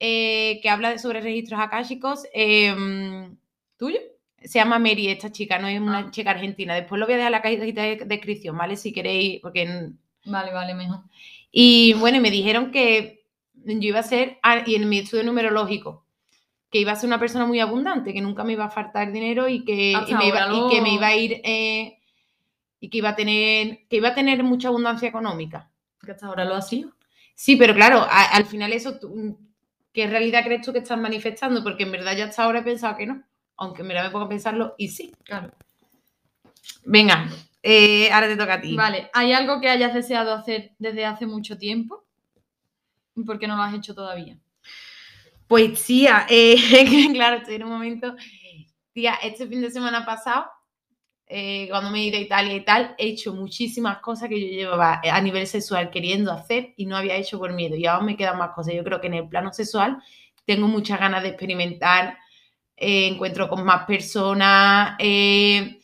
[0.00, 2.24] eh, que habla sobre registros akáshicos.
[2.34, 3.36] em,
[3.78, 4.00] ¿Tuyo?
[4.46, 6.10] Se llama Mary, esta chica, no es una Ah.
[6.10, 6.74] chica argentina.
[6.74, 8.76] Después lo voy a dejar en la cajita de descripción, ¿vale?
[8.76, 9.62] Si queréis, porque...
[9.62, 11.00] en- Vale, vale, mejor.
[11.52, 16.04] Y bueno, me dijeron que yo iba a ser, ah, y en mi estudio numerológico,
[16.70, 19.48] que iba a ser una persona muy abundante, que nunca me iba a faltar dinero
[19.48, 21.40] y que, y me, iba, ahora y que me lo- iba a ir...
[21.44, 21.98] eh,
[22.78, 25.70] y que iba a tener que iba a tener mucha abundancia económica.
[26.04, 26.92] Que hasta ahora lo ha sido.
[27.34, 29.38] Sí, pero claro, a- al final eso, tú-
[29.92, 31.62] ¿qué realidad crees tú que estás manifestando?
[31.64, 33.22] Porque en verdad ya hasta ahora he pensado que no.
[33.56, 35.14] Aunque mira, me pongo a pensarlo y sí.
[35.24, 35.52] Claro.
[36.84, 37.28] Venga,
[37.62, 38.76] eh, ahora te toca a ti.
[38.76, 42.04] Vale, ¿hay algo que hayas deseado hacer desde hace mucho tiempo?
[43.14, 44.38] ¿Y por qué no lo has hecho todavía?
[45.46, 46.56] Pues tía, eh,
[47.12, 48.14] claro, estoy en un momento.
[48.92, 50.46] Tía, este fin de semana pasado,
[51.26, 54.46] eh, cuando me he ido a Italia y tal, he hecho muchísimas cosas que yo
[54.46, 57.74] llevaba a nivel sexual queriendo hacer y no había hecho por miedo.
[57.76, 58.74] Y ahora me quedan más cosas.
[58.74, 59.98] Yo creo que en el plano sexual
[60.44, 62.18] tengo muchas ganas de experimentar,
[62.76, 64.96] eh, encuentro con más personas.
[64.98, 65.80] eh,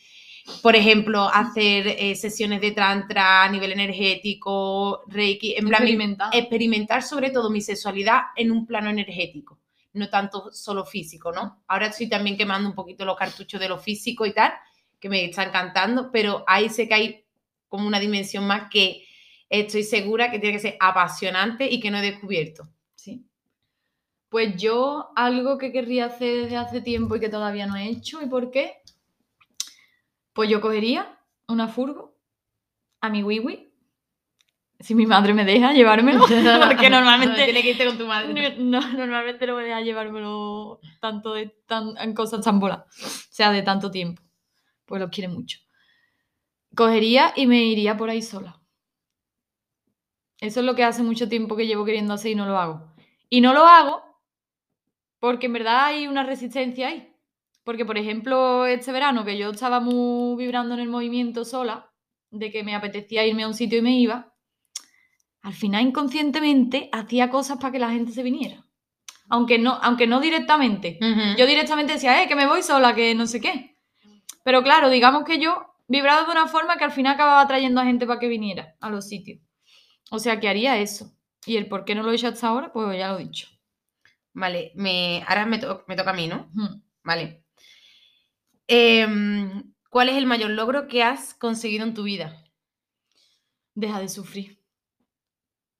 [0.61, 6.31] por ejemplo, hacer eh, sesiones de tantra a nivel energético, reiki, en plan, mi- Experimentar.
[6.35, 9.61] experimentar sobre todo mi sexualidad en un plano energético,
[9.95, 11.63] no tanto solo físico, ¿no?
[11.69, 14.53] Ahora estoy también quemando un poquito los cartuchos de lo físico y tal,
[14.99, 17.25] que me está encantando, pero ahí sé que hay
[17.69, 19.07] como una dimensión más que
[19.49, 22.69] estoy segura que tiene que ser apasionante y que no he descubierto.
[24.33, 28.23] Pues yo algo que querría hacer desde hace tiempo y que todavía no he hecho,
[28.23, 28.79] ¿y por qué?
[30.33, 32.17] Pues yo cogería una furgo
[33.03, 33.71] a mi wiwi,
[34.81, 36.21] Si mi madre me deja llevármelo,
[36.67, 37.45] porque normalmente...
[37.45, 38.57] Tiene que irte con tu madre.
[38.57, 42.79] No, normalmente no me deja llevármelo tanto de tan, en cosas tan bolas.
[42.79, 44.23] O sea, de tanto tiempo.
[44.87, 45.59] Pues los quiere mucho.
[46.75, 48.63] Cogería y me iría por ahí sola.
[50.41, 52.95] Eso es lo que hace mucho tiempo que llevo queriendo hacer y no lo hago.
[53.29, 54.12] Y no lo hago
[55.23, 57.15] porque en verdad hay una resistencia ahí.
[57.63, 61.93] Porque, por ejemplo, este verano que yo estaba muy vibrando en el movimiento sola,
[62.33, 64.35] de que me apetecía irme a un sitio y me iba,
[65.43, 68.67] al final inconscientemente hacía cosas para que la gente se viniera.
[69.29, 70.99] Aunque no, aunque no directamente.
[71.39, 73.79] Yo directamente decía, eh, que me voy sola, que no sé qué.
[74.43, 77.85] Pero claro, digamos que yo vibraba de una forma que al final acababa trayendo a
[77.85, 79.41] gente para que viniera a los sitios.
[80.11, 81.13] O sea, que haría eso.
[81.47, 83.52] Y el por qué no lo he hecho hasta ahora, pues ya lo he dicho.
[84.35, 86.51] Vale, me, ahora me, toca a mí, ¿no?
[87.03, 87.45] Vale.
[88.67, 92.43] Em, ¿Cuál es el mayor logro que has conseguido en tu vida?
[93.75, 94.59] Deja de sufrir.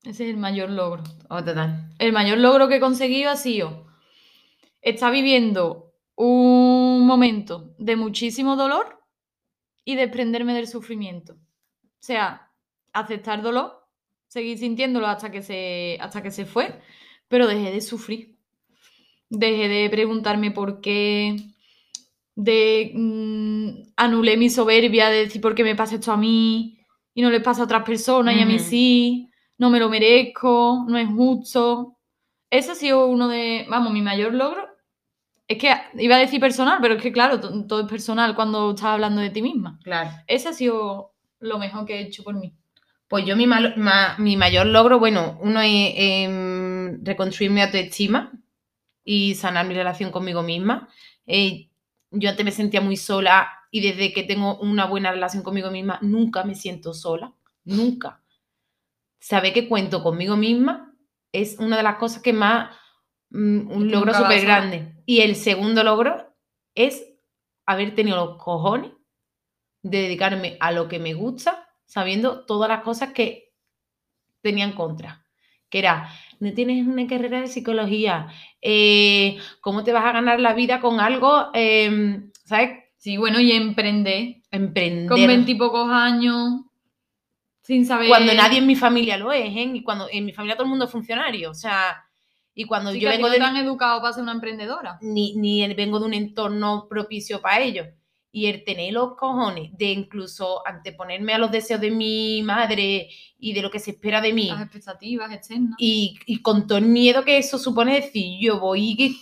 [0.03, 1.03] Ese es el mayor logro.
[1.31, 1.95] Oh, total.
[1.99, 3.87] El mayor logro que he conseguido ha sido
[4.83, 9.03] estar viviendo un momento de muchísimo dolor
[9.85, 11.35] y desprenderme del sufrimiento.
[11.35, 12.53] O sea,
[12.93, 13.89] aceptar dolor,
[14.27, 16.81] seguir sintiéndolo hasta que se, hasta que se fue,
[17.29, 18.32] pero dejé de sufrir.
[19.35, 21.37] Dejé de preguntarme por qué,
[22.35, 26.79] de mm, anulé mi soberbia de decir por qué me pasa esto a mí
[27.15, 30.85] y no le pasa a otras personas y a mí sí, no me lo merezco,
[30.87, 31.97] no es justo.
[32.51, 34.69] Ese ha sido uno de, vamos, mi mayor logro.
[35.49, 38.85] Es que iba a decir personal, pero es que claro, todo es personal cuando estás
[38.87, 39.79] hablando de ti misma.
[39.83, 40.11] Claro.
[40.27, 42.55] Ese ha sido lo mejor que he hecho por mí.
[43.09, 43.47] Pues yo mi,
[44.19, 48.32] mi mayor logro, bueno, uno es em, reconstruir mi autoestima
[49.05, 50.89] y sanar mi relación conmigo misma.
[51.27, 51.71] Eh,
[52.11, 55.99] yo antes me sentía muy sola y desde que tengo una buena relación conmigo misma,
[56.03, 57.33] nunca me siento sola,
[57.65, 58.23] nunca.
[59.19, 60.95] Saber que cuento conmigo misma
[61.33, 62.77] es una de las cosas que más,
[63.31, 64.95] mm, un logro súper grande.
[65.07, 66.35] Y el segundo logro
[66.75, 67.07] es
[67.65, 68.93] haber tenido los cojones
[69.83, 73.55] de dedicarme a lo que me gusta, sabiendo todas las cosas que
[74.43, 75.27] tenían contra.
[75.71, 76.11] Que era,
[76.43, 78.27] no tienes una carrera de psicología,
[78.61, 81.51] eh, ¿cómo te vas a ganar la vida con algo?
[81.55, 82.81] Em, ¿Sabes?
[82.97, 84.43] Sí, bueno, y emprender.
[84.51, 85.09] Emprender.
[85.09, 86.63] Con veintipocos años,
[87.63, 88.09] sin saber.
[88.09, 89.71] Cuando nadie en mi familia lo es, ¿eh?
[89.73, 92.05] Y cuando en mi familia todo el mundo es funcionario, o sea.
[92.55, 93.39] Y cuando yo vengo de.
[93.39, 94.99] tan educado para ser una emprendedora.
[95.01, 97.85] Ni, ni vengo de un entorno propicio para ello
[98.35, 103.53] y el tener los cojones de incluso anteponerme a los deseos de mi madre y
[103.53, 104.49] de lo que se espera de mí.
[104.49, 105.77] Las expectativas externas.
[105.79, 109.21] Y, y con todo el miedo que eso supone decir, yo voy,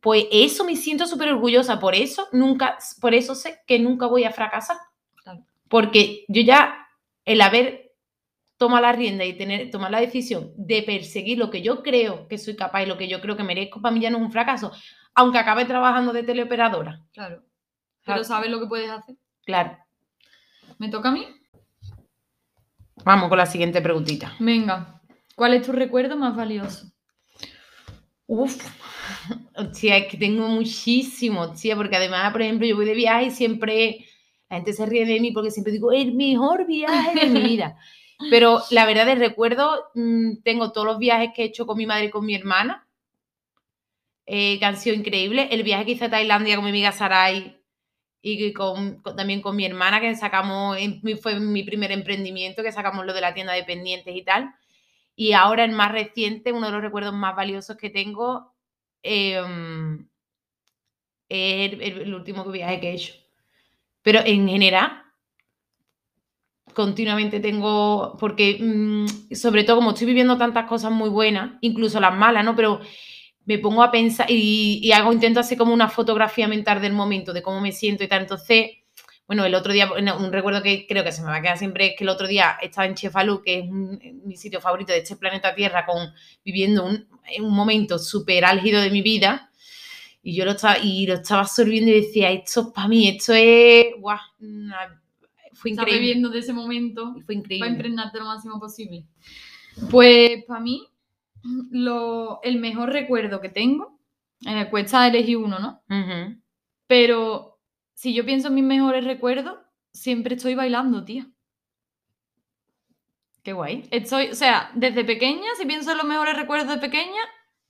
[0.00, 4.24] pues eso me siento súper orgullosa, por eso nunca, por eso sé que nunca voy
[4.24, 4.76] a fracasar.
[5.68, 6.86] Porque yo ya,
[7.24, 7.92] el haber
[8.56, 12.38] tomado la rienda y tener, tomar la decisión de perseguir lo que yo creo que
[12.38, 14.32] soy capaz y lo que yo creo que merezco, para mí ya no es un
[14.32, 14.72] fracaso,
[15.14, 17.02] aunque acabe trabajando de teleoperadora.
[17.12, 17.47] Claro.
[18.14, 19.16] Pero sabes lo que puedes hacer.
[19.44, 19.78] Claro.
[20.78, 21.26] ¿Me toca a mí?
[23.04, 24.34] Vamos con la siguiente preguntita.
[24.38, 25.00] Venga.
[25.34, 26.90] ¿Cuál es tu recuerdo más valioso?
[28.26, 28.56] Uf,
[29.78, 33.30] tía, es que tengo muchísimo, tía, porque además, por ejemplo, yo voy de viaje y
[33.30, 34.04] siempre
[34.50, 37.78] la gente se ríe de mí porque siempre digo, el mejor viaje de mi vida.
[38.30, 41.86] Pero la verdad, de recuerdo, mm, tengo todos los viajes que he hecho con mi
[41.86, 42.86] madre y con mi hermana,
[44.26, 45.48] eh, que han sido increíbles.
[45.50, 47.57] El viaje que hice a Tailandia con mi amiga Sarai,
[48.20, 50.76] y con, también con mi hermana, que sacamos,
[51.22, 54.54] fue mi primer emprendimiento, que sacamos lo de la tienda de pendientes y tal.
[55.14, 58.54] Y ahora, el más reciente, uno de los recuerdos más valiosos que tengo
[59.02, 60.08] em,
[61.28, 63.14] es el, último viaje que he hecho.
[64.02, 65.02] Pero en general,
[66.74, 72.16] continuamente tengo, porque mm, sobre todo como estoy viviendo tantas cosas muy buenas, incluso las
[72.16, 72.54] malas, ¿no?
[72.54, 72.80] Pero
[73.48, 77.40] me pongo a pensar y, hago, intento hacer como una fotografía mental del momento, de
[77.40, 78.20] cómo me siento y tal.
[78.20, 78.72] Entonces,
[79.26, 81.86] bueno, el otro día, un recuerdo que creo que se me va a quedar siempre
[81.86, 85.16] es que el otro día estaba en Chefalú, que es mi sitio favorito de este
[85.16, 86.12] planeta Tierra, con,
[86.44, 87.08] viviendo un,
[87.40, 89.50] un momento súper álgido de mi vida.
[90.22, 93.32] Y yo lo estaba, y lo estaba absorbiendo y decía, esto es para mí, esto
[93.32, 94.18] es, guau,
[95.54, 96.00] fue increíble.
[96.00, 97.14] viviendo de ese momento.
[97.24, 97.60] fue increíble.
[97.60, 99.06] Para impregnarte lo máximo posible.
[99.90, 100.86] Pues para mí,
[101.42, 103.98] lo, el mejor recuerdo que tengo,
[104.44, 105.82] en el cuesta elegir uno, ¿no?
[106.86, 107.60] Pero
[107.94, 109.58] si yo pienso en mis mejores recuerdos,
[109.92, 111.26] siempre estoy bailando, tía.
[113.42, 113.88] Qué guay.
[113.90, 117.20] Estoy, o sea, desde pequeña, si pienso en los mejores recuerdos de pequeña,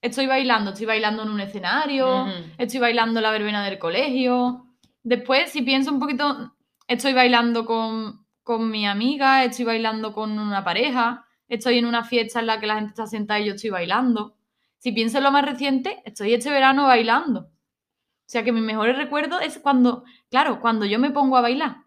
[0.00, 0.70] estoy bailando.
[0.70, 2.26] Estoy bailando en un escenario,
[2.59, 4.66] estoy bailando en la verbena del colegio.
[5.02, 6.54] Después, si pienso un poquito,
[6.87, 12.40] estoy bailando con, con mi amiga, estoy bailando con una pareja, estoy en una fiesta
[12.40, 14.37] en la que la gente está sentada y yo estoy bailando.
[14.78, 17.40] Si pienso en lo más reciente, estoy este verano bailando.
[17.40, 21.78] O sea que mi mejor recuerdo es cuando, claro, cuando yo me pongo a bailar.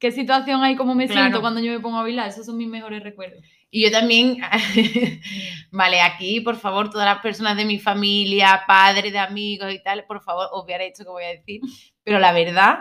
[0.00, 2.28] ¿Qué situación hay, cómo me siento cuando yo me pongo a bailar?
[2.28, 3.44] Esos son mis mejores recuerdos.
[3.70, 4.38] Y yo también,
[5.70, 10.04] vale, aquí, por favor, todas las personas de mi familia, padres, de amigos y tal,
[10.06, 11.60] por favor, obviar esto que voy a decir.
[12.02, 12.80] Pero la verdad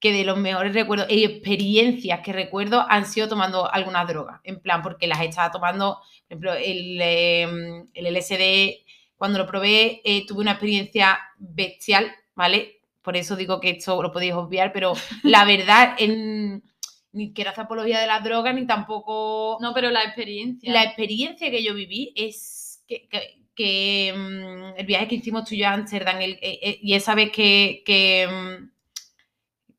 [0.00, 4.40] que de los mejores recuerdos y experiencias que recuerdo han sido tomando algunas drogas.
[4.44, 8.82] En plan, porque las estaba tomando, por ejemplo, el, em, el LSD,
[9.16, 12.80] cuando lo probé, eh, tuve una experiencia bestial, ¿vale?
[13.02, 16.62] Por eso digo que esto lo podéis obviar, pero la verdad, en,
[17.12, 19.58] ni quiero hacer apología de las drogas, ni tampoco...
[19.60, 20.72] No, pero la experiencia.
[20.72, 22.82] La experiencia que yo viví es
[23.54, 27.14] que, mm, el viaje que hicimos tú y yo a Amsterdam, eh, eh, y esa
[27.14, 28.79] vez que, que, mm,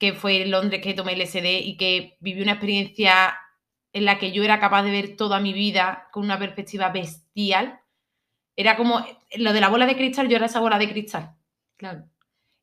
[0.02, 3.38] que fue en Londres que tomé el SD y que viví una experiencia
[3.94, 7.80] en la que yo era capaz de ver toda mi vida con una perspectiva bestial,
[8.56, 9.06] era como
[9.38, 11.36] lo de la bola de cristal, yo era esa bola de cristal.
[11.78, 12.06] Claro.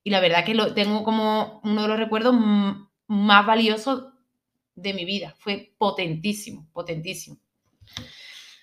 [0.02, 2.34] Y la verdad que lo tengo como uno de los recuerdos
[3.06, 4.08] más valiosos
[4.74, 5.36] de mi vida.
[5.38, 7.38] Fue potentísimo, potentísimo.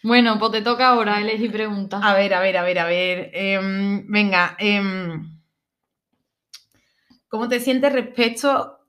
[0.04, 2.02] Bueno, pues te toca ahora elegir preguntas.
[2.04, 3.32] A ver, a ver, a ver, a ver.
[3.34, 5.35] Em, venga, em,
[7.36, 8.80] ¿cómo te sientes respecto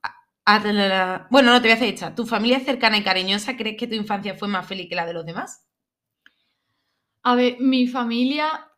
[0.45, 2.15] a, la, Bueno, no te voy a hacer esta.
[2.15, 5.15] ¿Tu familia cercana y cariñosa crees que tu infancia fue más feliz que la de
[5.15, 5.67] los demás?
[7.25, 8.71] A ver, mi familia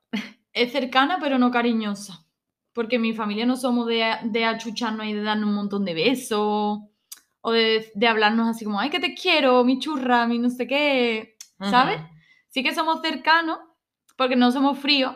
[0.54, 2.24] es cercana pero no cariñosa.
[2.72, 6.80] Porque mi familia no somos de, de achucharnos y de darnos un montón de besos
[7.42, 11.36] o de, hablarnos así como, ay, que te quiero, mi churra, mi no sé qué,
[11.60, 12.00] ¿sabes?
[12.48, 13.58] Sí que somos cercanos,
[14.16, 15.14] porque no somos fríos,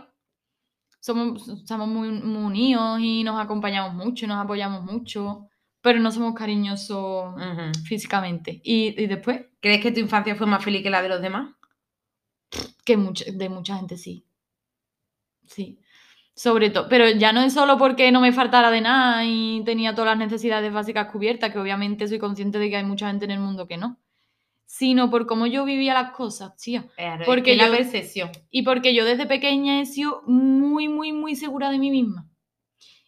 [1.02, 5.48] somos, estamos muy, unidos y nos acompañamos mucho, nos apoyamos mucho,
[5.80, 7.34] pero no somos cariñosos
[7.84, 8.60] físicamente.
[8.62, 9.46] ¿Y, después?
[9.60, 11.56] ¿Crees que tu infancia fue más feliz que la de los demás?
[12.84, 14.24] Que de mucha gente sí.
[15.44, 15.80] Sí.
[16.36, 19.96] Sobre todo, pero ya no es solo porque no me faltara de nada y tenía
[19.96, 23.32] todas las necesidades básicas cubiertas, que obviamente soy consciente de que hay mucha gente en
[23.32, 23.98] el mundo que no,
[24.72, 26.86] sino por cómo yo vivía las cosas, tía.
[27.26, 28.30] porque la percepción.
[28.50, 32.26] Y porque yo desde pequeña he sido muy, muy, muy segura de mí misma.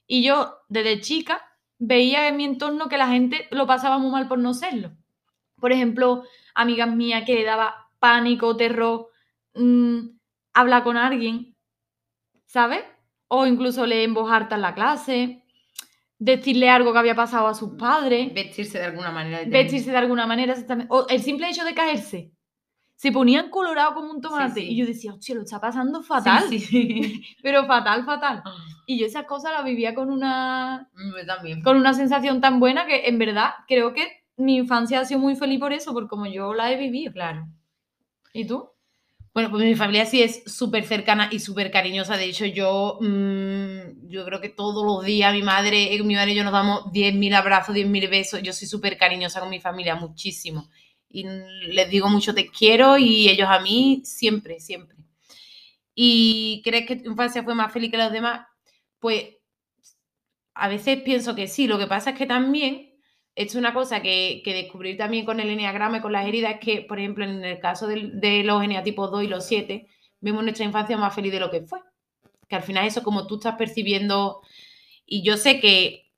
[0.07, 1.40] Y yo desde chica
[1.79, 4.92] veía en mi entorno que la gente lo pasaba muy mal por no serlo.
[5.59, 6.24] Por ejemplo,
[6.55, 9.09] amigas mías que le daba pánico, terror,
[9.55, 10.00] mm,
[10.53, 11.57] hablar con alguien,
[12.44, 12.85] ¿sabes?
[13.29, 15.43] o incluso leer en voz harta en la clase,
[16.18, 18.33] decirle algo que había pasado a sus padres.
[18.33, 19.42] Vestirse de alguna manera.
[19.46, 20.55] Vestirse de alguna manera,
[20.88, 22.31] O el simple hecho de caerse.
[22.96, 24.61] Se ponían colorado como un tomate.
[24.62, 26.44] Y yo decía, hostia, lo está pasando fatal.
[27.42, 28.42] Pero fatal, fatal.
[28.44, 28.55] Ah.
[28.87, 30.88] Y yo esas cosas las vivía con una.
[31.27, 31.62] También.
[31.62, 35.37] Con una sensación tan buena que en verdad creo que mi infancia ha sido muy
[35.37, 37.12] feliz por eso, por como yo la he vivido.
[37.12, 37.46] Claro.
[38.33, 38.70] ¿Y tú?
[39.35, 42.16] Bueno, pues mi familia sí es súper cercana y súper cariñosa.
[42.16, 46.33] De hecho, yo, mm, yo creo que todos los días mi madre, eh, mi madre
[46.33, 48.40] y yo nos damos 10.000 abrazos, 10.000 besos.
[48.42, 50.70] Yo soy súper cariñosa con mi familia, muchísimo.
[51.09, 51.25] Y
[51.68, 54.97] les digo mucho te quiero y ellos a mí siempre, siempre.
[55.94, 58.47] ¿Y crees que tu infancia fue más feliz que los demás?
[59.01, 59.37] Pues
[60.55, 61.66] a veces pienso que sí.
[61.66, 62.93] Lo que pasa es que también
[63.37, 66.61] es una cosa que, que descubrí también con el eneagrama y con las heridas, es
[66.61, 69.88] que, por ejemplo, en el caso de, de los eneatipos 2 y los 7,
[70.20, 71.81] vemos nuestra infancia más feliz de lo que fue.
[72.49, 74.42] Que al final eso como tú estás percibiendo,
[75.05, 76.12] y yo sé que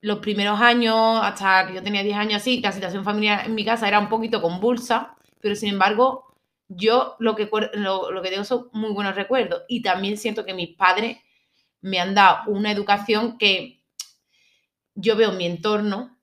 [0.00, 3.64] los primeros años, hasta que yo tenía 10 años así, la situación familiar en mi
[3.64, 6.34] casa era un poquito convulsa, pero sin embargo,
[6.68, 9.62] yo lo que, lo, lo que tengo son muy buenos recuerdos.
[9.68, 11.18] Y también siento que mis padres
[11.80, 13.80] me han dado una educación que
[14.94, 16.17] yo veo en mi entorno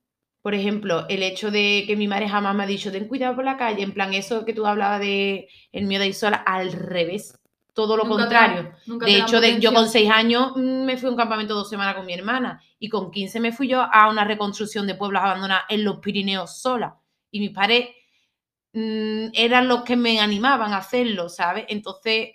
[0.45, 3.43] por ejemplo, el hecho de que mi madre jamás me ha dicho, ten cuidado por
[3.43, 6.71] la calle, en plan, eso que tú hablabas de el miedo de ir sola, al
[6.71, 7.35] revés,
[7.73, 8.71] todo lo contrario.
[8.85, 12.05] de hecho, yo con seis años mm, me fui a un campamento dos semanas con
[12.05, 15.83] mi hermana y con 15 me fui yo a una reconstrucción de pueblos abandonados en
[15.83, 16.95] los Pirineos sola.
[17.31, 17.89] Y mis padres
[18.73, 21.65] mm, eran los que me animaban a hacerlo, ¿sabes?
[21.69, 22.33] Entonces,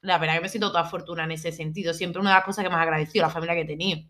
[0.00, 1.92] la verdad que me siento toda fortuna en ese sentido.
[1.92, 4.00] Siempre una de las cosas que más agradecido, la familia que he tenido.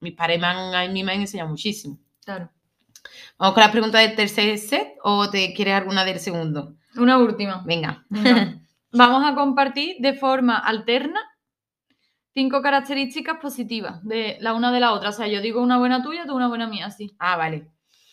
[0.00, 1.98] Mis padres me han, a mí me han enseñado muchísimo.
[2.24, 2.50] Claro.
[3.38, 6.76] ¿Vamos con la pregunta del tercer set o te quieres alguna del segundo?
[6.96, 7.62] Una última.
[7.64, 8.04] Venga.
[8.92, 11.20] Vamos a compartir de forma alterna
[12.34, 15.10] cinco características positivas de la una de la otra.
[15.10, 17.14] O sea, yo digo una buena tuya, tú una buena mía, sí.
[17.18, 17.68] Ah, vale.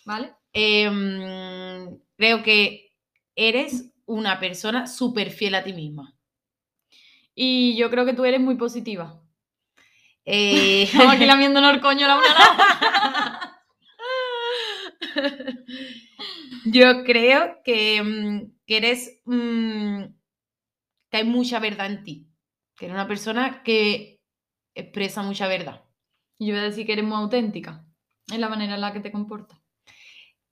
[0.06, 0.34] ¿Vale?
[0.54, 2.94] Em, creo que
[3.36, 6.16] eres una persona súper fiel a ti misma.
[7.36, 9.22] Y yo creo que tú eres muy positiva.
[10.26, 10.84] Eh...
[10.92, 13.49] Estamos aquí lamiéndonos el coño la una a la
[16.66, 19.22] Yo creo que, mm, que eres.
[19.26, 20.04] mm,
[21.10, 22.28] que hay mucha verdad en ti.
[22.76, 24.22] Que eres una persona que
[24.76, 25.84] expresa mucha verdad.
[26.40, 27.86] Yo voy a decir que eres muy auténtica
[28.32, 29.60] en la manera en la que te comportas.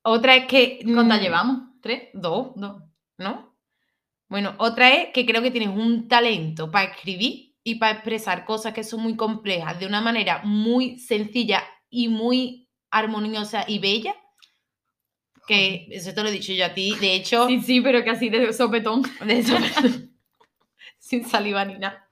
[0.03, 0.79] Otra es que.
[0.83, 1.61] ¿Cuántas mm, llevamos?
[1.81, 2.09] ¿Tres?
[2.13, 2.83] Dos, Dos.
[3.17, 3.57] ¿no?
[4.29, 8.73] Bueno, otra es que creo que tienes un talento para escribir y para expresar cosas
[8.73, 14.15] que son muy complejas de una manera muy sencilla y muy armoniosa y bella.
[15.47, 18.29] Que eso te lo he dicho yo a ti, de hecho, Sí, sí, pero casi
[18.29, 19.01] de sopetón.
[19.25, 19.55] de eso-
[20.99, 22.09] sin saliva ni nada.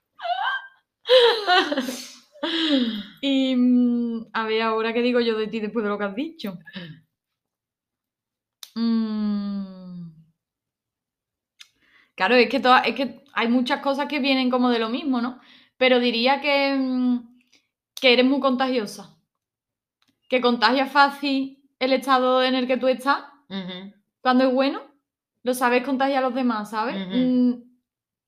[3.21, 6.15] Y mm, a ver, ahora qué digo yo de ti después de lo que has
[6.15, 6.57] dicho.
[8.75, 10.11] Mm.
[12.15, 15.21] Claro, es que, toda- es que hay muchas cosas que vienen como de lo mismo,
[15.21, 15.39] ¿no?
[15.77, 17.39] Pero diría que, mm,
[17.99, 19.17] que eres muy contagiosa.
[20.29, 23.19] Que contagias fácil el estado en el que tú estás
[24.21, 24.81] cuando es bueno,
[25.43, 26.95] lo sabes contagiar a los demás, ¿sabes?
[27.15, 27.53] Mm,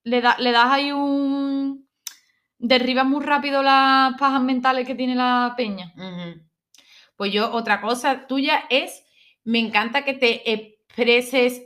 [0.04, 1.88] le, da- le das ahí un...
[2.60, 5.92] Derribas muy rápido las pajas mentales que tiene la peña.
[7.16, 9.04] Pues yo, otra cosa tuya es,
[9.44, 11.64] me encanta que te expreses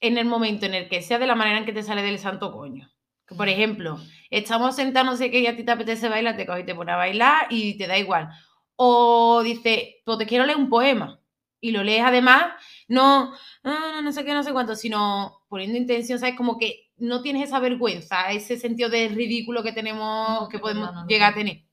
[0.00, 2.18] en el momento en el que sea de la manera en que te sale del
[2.18, 2.90] santo coño.
[3.26, 3.98] Que, por ejemplo,
[4.30, 6.74] estamos sentados, no sé qué, y a ti te apetece bailar, te coges y te
[6.74, 8.28] pones a bailar y te da igual.
[8.76, 11.20] O dice, pues te quiero leer un poema.
[11.60, 12.52] Y lo lees además,
[12.88, 16.36] no, no, no sé qué, no sé cuánto, sino poniendo intención, ¿sabes?
[16.36, 20.88] Como que no tienes esa vergüenza, ese sentido de ridículo que tenemos, No, que podemos
[20.88, 21.64] verdad, no, no, llegar a tener.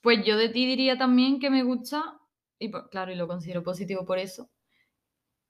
[0.00, 2.20] Pues yo de ti diría también que me gusta,
[2.58, 4.50] y pues, claro, y lo considero positivo por eso,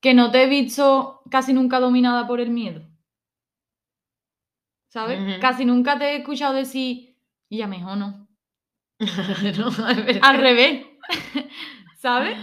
[0.01, 2.87] que no te he visto casi nunca dominada por el miedo.
[4.89, 5.41] ¿Sabes?
[5.41, 7.17] Casi nunca te he escuchado decir,
[7.49, 8.26] y a mejor no.
[9.59, 9.71] No.
[10.23, 10.87] Al revés.
[12.01, 12.37] ¿Sabes?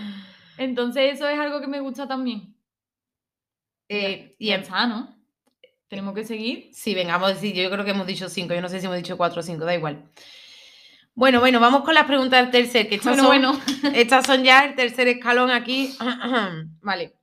[0.57, 2.55] Entonces eso es algo que me gusta también.
[3.89, 5.15] Eh, y ya en- está, ¿no?
[5.87, 6.69] Tenemos que seguir.
[6.73, 8.85] Sí, venga, vamos a decir, yo creo que hemos dicho cinco, yo no sé si
[8.85, 10.09] hemos dicho cuatro o cinco, da igual.
[11.15, 13.93] Bueno, bueno, vamos con las preguntas del tercer, que estas, Bueno, son, bueno.
[13.95, 15.95] estas son ya el tercer escalón aquí.
[16.81, 17.15] vale.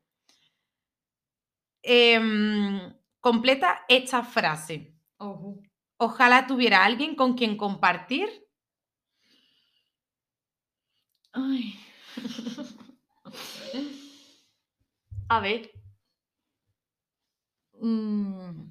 [1.82, 4.94] Em, completa esta frase.
[5.18, 5.60] Ojo.
[5.96, 8.28] Ojalá tuviera alguien con quien compartir.
[11.32, 11.74] Ay.
[15.28, 15.70] A ver.
[17.80, 18.70] Mm.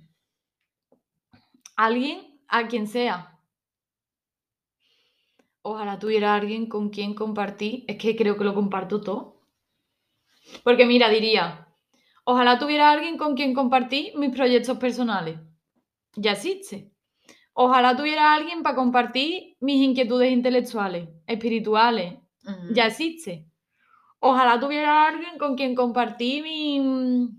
[1.76, 3.40] Alguien, a quien sea.
[5.62, 7.86] Ojalá tuviera alguien con quien compartir.
[7.88, 9.40] Es que creo que lo comparto todo.
[10.64, 11.68] Porque mira, diría,
[12.24, 15.40] ojalá tuviera alguien con quien compartir mis proyectos personales.
[16.16, 16.92] Ya existe.
[17.54, 22.20] Ojalá tuviera alguien para compartir mis inquietudes intelectuales, espirituales,
[22.74, 23.46] ya existe.
[24.20, 27.30] Ojalá tuviera alguien con quien compartir mi, mm,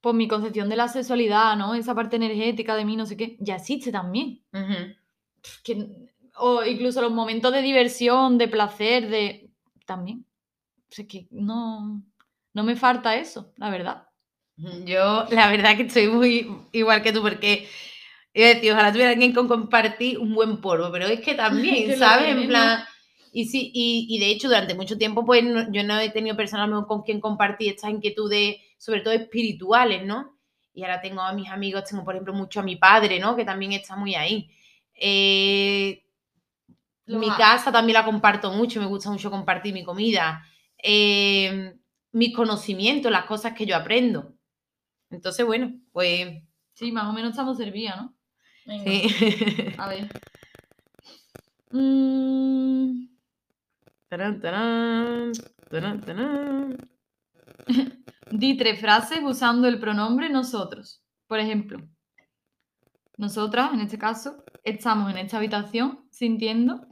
[0.00, 1.74] pues, mi concepción de la sexualidad, ¿no?
[1.74, 4.42] Esa parte energética de mí, no sé qué, ya existe también.
[5.62, 5.88] Que-
[6.36, 9.50] o incluso los momentos de diversión, de placer, de...
[9.86, 10.26] También.
[10.90, 12.02] O sea, que no,
[12.52, 14.08] no me falta eso, la verdad.
[14.86, 17.68] Yo, la verdad que estoy muy igual que tú, porque
[18.32, 21.98] iba a decir, ojalá tuviera alguien con compartir un buen polvo, pero es que también,
[21.98, 22.28] ¿sabes?
[22.30, 22.84] En plan,
[23.34, 26.36] y sí, y, y de hecho durante mucho tiempo, pues no- yo no he tenido
[26.36, 30.38] personalmente con quien compartir estas inquietudes, sobre todo espirituales, ¿no?
[30.72, 33.36] Y ahora tengo a mis amigos, tengo por ejemplo mucho a mi padre, ¿no?
[33.36, 34.50] Que también está muy ahí.
[34.94, 36.04] Eh,
[37.06, 40.44] mi casa también la comparto mucho, me gusta mucho compartir mi comida,
[40.82, 41.74] eh,
[42.12, 44.32] mis conocimientos, las cosas que yo aprendo.
[45.10, 46.42] Entonces, bueno, pues
[46.74, 48.14] Sí, más o menos estamos servidas, ¿no?
[48.66, 49.74] Venga, sí.
[49.78, 50.10] A ver.
[51.72, 53.08] Mm,
[54.14, 55.32] Tarán, tarán,
[55.68, 56.90] tarán, tarán.
[58.30, 61.02] Di tres frases usando el pronombre nosotros.
[61.26, 61.80] Por ejemplo,
[63.16, 66.86] nosotras, en este caso, estamos en esta habitación sintiendo.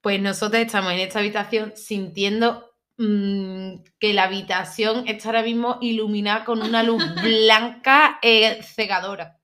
[0.00, 6.44] Pues nosotros estamos en esta habitación sintiendo mm, que la habitación está ahora mismo iluminada
[6.44, 9.40] con una luz blanca eh, cegadora.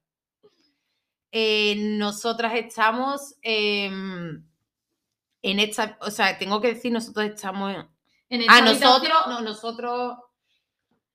[1.33, 4.48] Eh, nosotras estamos em,
[5.43, 7.87] en esta, o sea, tengo que decir, nosotros estamos en,
[8.31, 10.19] En esta Ah, nosotros, no, nosotros,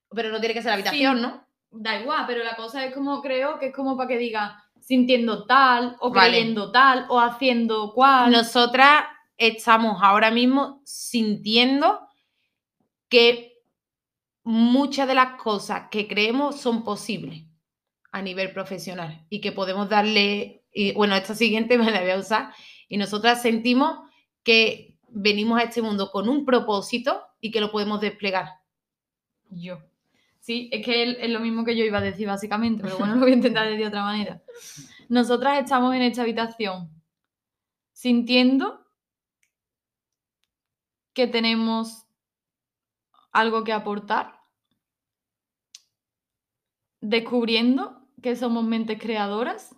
[0.10, 1.22] pero no tiene que ser la habitación, Sí.
[1.22, 1.46] ¿no?
[1.72, 5.46] Da igual, pero la cosa es como creo que es como para que diga sintiendo
[5.46, 6.30] tal, o Vale.
[6.32, 8.32] creyendo tal, o haciendo cual.
[8.32, 9.06] Nosotras
[9.38, 12.08] estamos ahora mismo sintiendo
[13.10, 13.54] que
[14.44, 17.44] muchas de las cosas que creemos son posibles
[18.12, 22.18] a nivel profesional y que podemos darle, y bueno, esta siguiente me la voy a
[22.18, 22.54] usar,
[22.90, 24.00] y nosotras sentimos
[24.44, 28.60] que venimos a este mundo con un propósito y que lo podemos desplegar.
[29.50, 29.80] Yo.
[30.39, 33.22] Sí, es que es, lo mismo que yo iba a decir básicamente, pero bueno, lo
[33.22, 34.41] voy a intentar de otra manera.
[35.08, 36.89] Nosotras estamos en esta habitación
[37.94, 38.86] sintiendo
[41.14, 42.06] que tenemos
[43.32, 44.41] algo que aportar,
[47.00, 49.76] descubriendo que somos mentes creadoras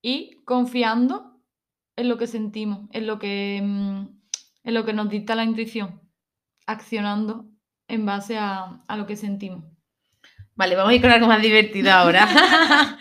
[0.00, 1.29] y confiando
[2.00, 4.06] en lo que sentimos, en lo que, mm,
[4.64, 6.00] en lo que nos dicta la intuición,
[6.66, 7.46] accionando
[7.88, 9.64] en base a, a lo que sentimos.
[10.54, 12.26] Vale, vamos a ir con algo más divertido ahora.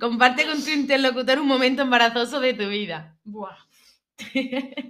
[0.00, 3.16] Comparte con tu interlocutor un momento embarazoso de tu vida.
[3.24, 3.56] Buah.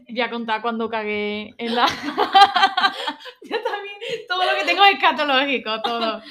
[0.09, 1.87] Voy a contar cuando cagué en la...
[3.43, 3.97] Yo también,
[4.29, 6.23] todo lo que tengo es escatológico, todo.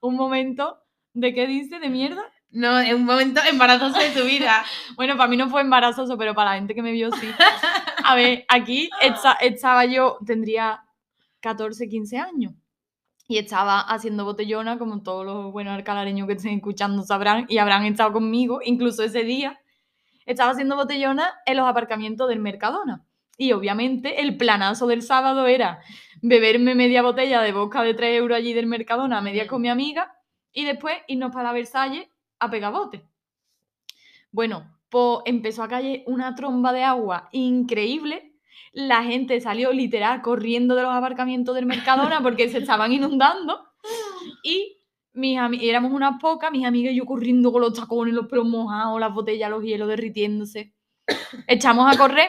[0.00, 0.78] un momento
[1.12, 2.30] de qué dice, de mierda.
[2.50, 4.64] No, es un momento embarazoso de tu vida.
[4.96, 7.28] Bueno, para mí no fue embarazoso, pero para la gente que me vio sí.
[8.04, 8.88] A ver, aquí
[9.40, 10.84] estaba yo, tendría
[11.40, 12.54] 14, 15 años.
[13.28, 17.84] Y estaba haciendo botellona, como todos los buenos alcalareños que estén escuchando sabrán, y habrán
[17.84, 19.60] estado conmigo, incluso ese día.
[20.24, 23.04] Estaba haciendo botellona en los aparcamientos del Mercadona.
[23.36, 25.80] Y obviamente el planazo del sábado era
[26.22, 29.68] beberme media botella de vodka de 3 euros allí del Mercadona, a medias con mi
[29.68, 30.16] amiga,
[30.52, 32.08] y después irnos para la Versalles
[32.38, 33.08] a pegar bote.
[34.30, 38.34] Bueno, pues empezó a caer una tromba de agua increíble.
[38.72, 43.60] La gente salió literal corriendo de los aparcamientos del Mercadona porque se estaban inundando.
[44.42, 44.82] Y
[45.12, 49.00] mis éramos unas pocas, mis amigas y yo corriendo con los tacones, los pelos mojados,
[49.00, 50.74] las botellas, los hielos derritiéndose.
[51.46, 52.28] Echamos a correr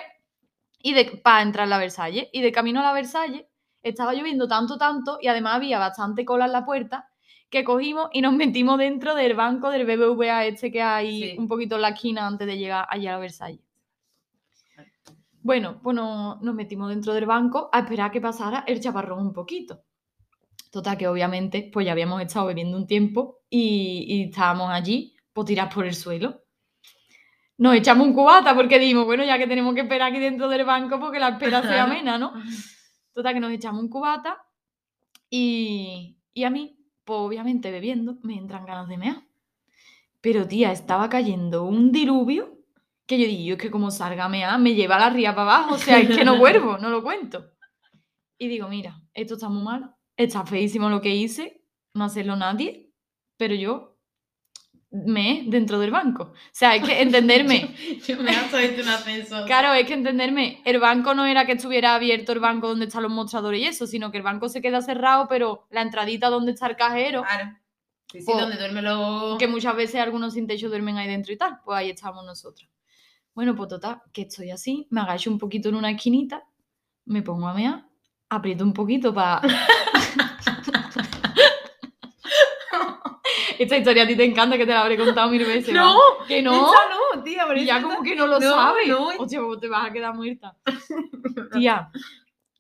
[0.80, 2.30] y para entrar a la Versalles.
[2.32, 3.46] Y de camino a la Versalles
[3.82, 7.10] estaba lloviendo tanto, tanto, y además había bastante cola en la puerta,
[7.50, 11.36] que cogimos y nos metimos dentro del banco del BBVA este que hay Sí.
[11.38, 13.62] un poquito en la esquina antes de llegar allá a Versalles.
[15.42, 19.20] Bueno, pues no- nos metimos dentro del banco a esperar a que pasara el chaparrón
[19.20, 19.82] un poquito.
[20.72, 25.48] Total, que obviamente pues ya habíamos estado bebiendo un tiempo y, y estábamos allí, pues
[25.48, 26.44] tirar por el suelo.
[27.60, 30.66] Nos echamos un cubata porque dijimos, bueno, ya que tenemos que esperar aquí dentro del
[30.66, 32.34] banco porque la espera sea amena, ¿no?
[33.14, 34.38] Total, que nos echamos un cubata
[35.30, 36.77] y, y a mí,
[37.08, 39.24] pues obviamente bebiendo, me entran ganas de mear.
[40.20, 42.58] Pero tía, estaba cayendo un diluvio
[43.06, 45.56] que yo digo, yo es que como salga a mear, me lleva la ría para
[45.56, 47.50] abajo, o sea, es que no vuelvo, no lo cuento.
[48.38, 52.92] Y digo, mira, esto está muy mal, está feísimo lo que hice, no hacerlo nadie,
[53.38, 53.97] pero yo
[54.92, 56.24] me dentro del banco.
[56.24, 57.76] O sea, es que entenderme,
[58.08, 59.46] Yo me has hecho un ascenso.
[59.46, 63.04] Claro, es que entenderme, el banco no era que estuviera abierto el banco donde están
[63.04, 66.54] los mostradores y eso, sino que el banco se queda cerrado, pero la entradita donde
[66.54, 67.58] está el cajero, Claro.
[68.10, 69.38] Sí, sí, Pues, donde duerme los...
[69.38, 72.70] que muchas veces algunos sin techo duermen ahí dentro y tal, pues ahí estamos nosotros.
[73.34, 76.46] Bueno, pues total, que estoy así, me agacho un poquito en una esquinita,
[77.04, 77.86] me pongo a mear,
[78.30, 79.42] aprieto un poquito para...
[83.60, 85.74] Esta historia a ti te encanta, que te la habré contado mil veces.
[85.74, 86.28] No, ¿va?
[86.28, 86.54] que no.
[86.54, 86.80] esa
[87.16, 88.88] no, tía, pero Y ya como que no lo No, sabes.
[88.88, 89.08] no.
[89.18, 90.56] Hostia, pues te vas a quedar muerta.
[91.54, 91.90] Tía,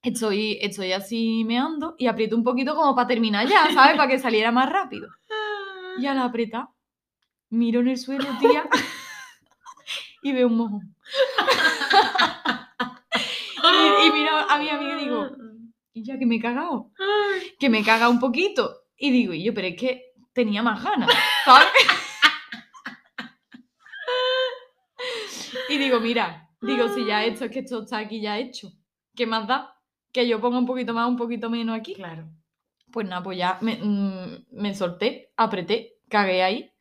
[0.01, 3.95] estoy, estoy así meando y aprieto un poquito como para terminar ya, ¿sabes?
[3.97, 5.09] Para que saliera más rápido.
[5.99, 6.67] Y al apretar,
[7.49, 8.67] miro en el suelo, tía,
[10.21, 10.95] y veo un mojón.
[13.63, 15.27] Y, y miro a mi amiga y digo,
[15.93, 16.91] y ya que me he cagado,
[17.59, 18.83] que me caga un poquito.
[18.97, 20.06] Y digo, y yo, pero es que
[20.37, 21.09] tenía más ganas,
[21.43, 21.67] ¿sabes?
[25.69, 28.71] Y digo, mira, digo, si ya esto es que esto está aquí ya hecho,
[29.15, 29.75] ¿qué más da?
[30.13, 31.93] Que yo ponga un poquito más, un poquito menos aquí.
[31.93, 32.29] Claro.
[32.91, 36.71] Pues nada, pues ya me, mm, me solté, apreté, cagué ahí.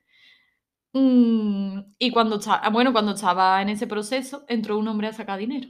[0.92, 5.38] Mm, y cuando estaba, bueno, cuando estaba en ese proceso, entró un hombre a sacar
[5.38, 5.68] dinero.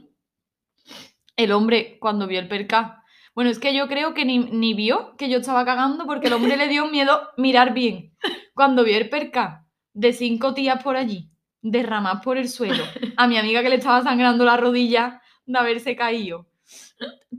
[1.35, 3.03] El hombre, cuando vio el perca,
[3.37, 6.33] bueno, es que yo creo que ni, ni vio que yo estaba cagando porque el
[6.33, 8.17] hombre le dio miedo mirar bien.
[8.55, 11.29] Cuando vio el perca de cinco tías por allí,
[11.61, 12.83] derramadas por el suelo,
[13.15, 16.47] a mi amiga que le estaba sangrando la rodilla de haberse caído,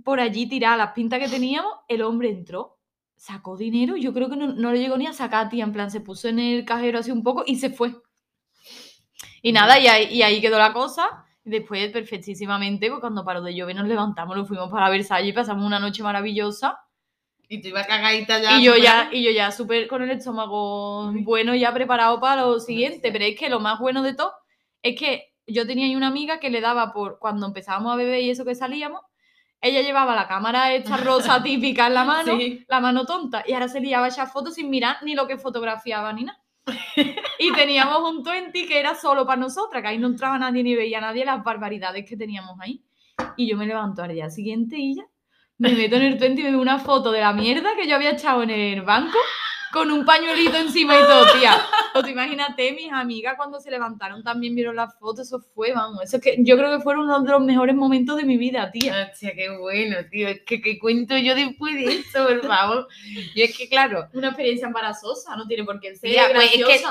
[0.05, 2.79] por allí tirada las pintas que teníamos, el hombre entró,
[3.17, 5.91] sacó dinero, yo creo que no, no le llegó ni a sacar, tía, en plan,
[5.91, 7.97] se puso en el cajero así un poco y se fue.
[9.43, 11.25] Y nada, y ahí, y ahí quedó la cosa.
[11.49, 15.65] Después, perfectísimamente, pues cuando paró de llover, nos levantamos, nos fuimos para Versalles y pasamos
[15.65, 16.79] una noche maravillosa.
[17.49, 18.59] Y tú ibas cagadita ya.
[18.59, 22.61] Y yo ya, y yo ya súper con el estómago bueno, ya preparado para lo
[22.61, 23.11] siguiente.
[23.11, 24.33] Pero es que lo más bueno de todo
[24.83, 28.21] es que yo tenía ahí una amiga que le daba por cuando empezábamos a beber
[28.21, 29.01] y eso que salíamos,
[29.63, 32.65] ella llevaba la cámara esta rosa típica en la mano, Sí.
[32.69, 35.39] la mano tonta, y ahora se liaba a echar fotos sin mirar ni lo que
[35.39, 36.39] fotografiaba ni nada.
[37.39, 40.75] y teníamos un 20 que era solo para nosotras, que ahí no entraba nadie ni
[40.75, 42.83] veía nadie las barbaridades que teníamos ahí.
[43.37, 45.05] y yo me levanto al día siguiente y ya
[45.59, 47.97] me meto en el 20 y me veo una foto de la mierda que yo
[47.97, 49.19] había echado en el banco
[49.73, 51.57] con un pañuelito encima y todo, tía.
[51.95, 56.03] O te imagínate, mis amigas cuando se levantaron también vieron las fotos, eso fue, vamos,
[56.05, 59.09] eso que yo creo que fueron uno de los mejores momentos de mi vida, tía.
[59.11, 60.29] Hostia, qué bueno, tío.
[60.29, 62.89] Es que, ¿qué cuento yo después de eso, por favor?
[63.35, 66.65] Y es que, claro, Una experiencia embarazosa, no tiene por qué ser Ya, pues, es
[66.65, 66.85] que-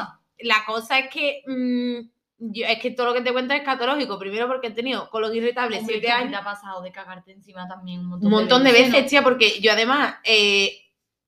[0.45, 1.41] la cosa es que.
[1.47, 2.09] mm,
[2.39, 4.19] yo- es que todo lo que te cuento es escatológico.
[4.19, 6.31] Primero porque he tenido colon irritable siete años.
[6.31, 9.07] te ha pasado de cagarte encima también un montón, Un montón de veces, ¿no?
[9.09, 10.86] tía, porque yo además eh,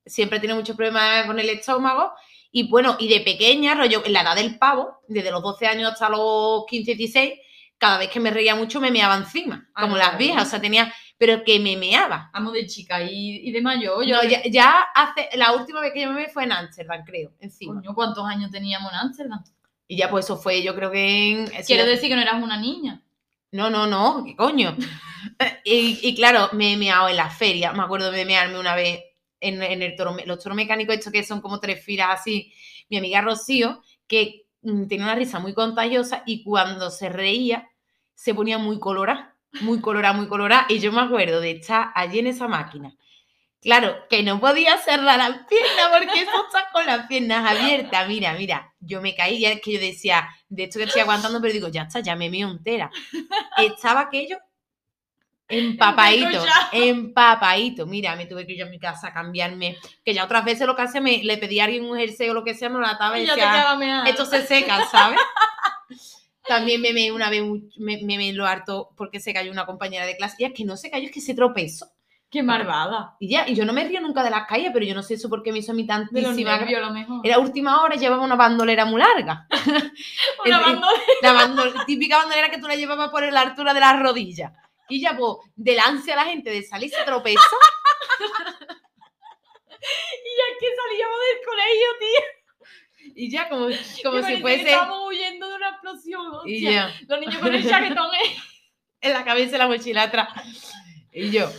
[0.09, 2.11] siempre tenido muchos problemas con el estómago.
[2.51, 5.91] Y bueno, y de pequeña, rollo, en la edad del pavo, desde los 12 años
[5.93, 7.33] hasta los 15, 16,
[7.77, 10.59] cada vez que me reía mucho me meaba encima, Ah, como las viejas, o sea,
[10.59, 12.29] tenía, pero que me meaba.
[12.33, 14.03] Amo de chica y, y de mayor.
[14.05, 17.03] Yo, No, ya, ya hace, la última vez que yo me vi fue en Ámsterdam,
[17.05, 17.75] creo, encima.
[17.75, 19.43] Coño, ¿cuántos años teníamos en Ámsterdam?
[19.87, 21.47] Y ya pues eso fue, yo creo que en...
[21.65, 23.01] Quiero ya- decir que no eras una niña.
[23.51, 24.75] No, no, no, ¿qué coño?
[25.63, 27.73] y, y claro, me he meado en la feria.
[27.73, 29.01] Me acuerdo de mearme una vez
[29.41, 32.53] en, el toro, los toros mecánicos, estos que son como tres filas así.
[32.89, 37.69] Mi amiga Rocío, que mm, tenía una risa muy contagiosa y cuando se reía
[38.13, 40.65] se ponía muy colorada, muy colorada, muy colorada.
[40.69, 42.93] Y yo me acuerdo de estar allí en esa máquina.
[43.61, 48.07] Claro, que no podía cerrar las piernas porque eso está con las piernas abiertas.
[48.07, 51.41] Mira, mira, yo me caí, ya es que yo decía, de esto que estoy aguantando,
[51.41, 52.89] pero digo, ya está, ya me meo entera.
[53.57, 54.37] Estaba aquello
[55.49, 57.85] empapadito, empapadito.
[57.85, 60.75] Mira, me tuve que ir a mi casa a cambiarme, que ya otras veces lo
[60.75, 62.85] que hacía, me, le pedía a alguien un jersey o lo que sea, me lo
[62.87, 63.51] ataba y decía,
[64.07, 65.19] esto se seca, ¿sabes?
[66.47, 67.43] También me meé una vez,
[67.77, 70.35] me, me meé lo harto porque se cayó una compañera de clase.
[70.39, 71.87] Y es que no se cayó, es que se tropezó.
[72.31, 73.15] Qué malvada.
[73.19, 75.15] Y ya, y yo no me río nunca de las calles, pero yo no sé
[75.15, 77.21] eso por qué me hizo a mí De los tantísima nervios, lo mejor.
[77.23, 79.47] Era última hora, llevaba una bandolera muy larga.
[80.45, 81.01] Una bandolera.
[81.23, 84.51] La bandol- típica bandolera que tú la llevabas por la altura de las rodillas.
[84.89, 87.39] Y ya, pues, delante a la gente de salir se tropezó.
[89.81, 93.13] Y ya que salíamos del colegio, tío.
[93.15, 93.67] Y ya, como,
[94.03, 94.61] como si fuese.
[94.63, 96.21] Estábamos huyendo de una explosión.
[96.45, 96.71] Y hostia.
[96.71, 98.07] ya, Los niños con el chaquetón.
[98.13, 98.35] ¿eh?
[99.01, 100.29] en la cabeza y la mochila atrás.
[101.13, 101.49] Y yo,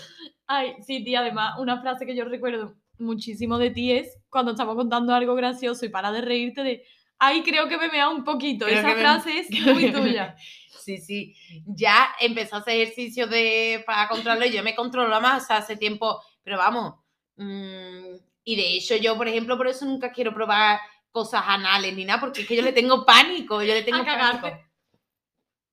[0.47, 4.75] Ay, sí, tía, además, una frase que yo recuerdo muchísimo de ti es cuando estamos
[4.77, 6.85] contando algo gracioso y para de reírte de,
[7.19, 8.67] ay, creo que me mea un poquito.
[8.67, 10.37] Creo Esa que me- frase es muy tuya.
[10.83, 11.35] sí, sí.
[11.67, 14.47] Ya empezó a hacer ejercicio de, para controlarlo.
[14.47, 16.23] y Yo me controlo más o sea, hace tiempo.
[16.43, 16.95] Pero vamos.
[17.37, 22.05] mm, y de hecho, yo, por ejemplo, por eso nunca quiero probar cosas anales ni
[22.05, 23.63] nada, porque es que yo le tengo pánico.
[23.63, 24.49] Yo le tengo pánico.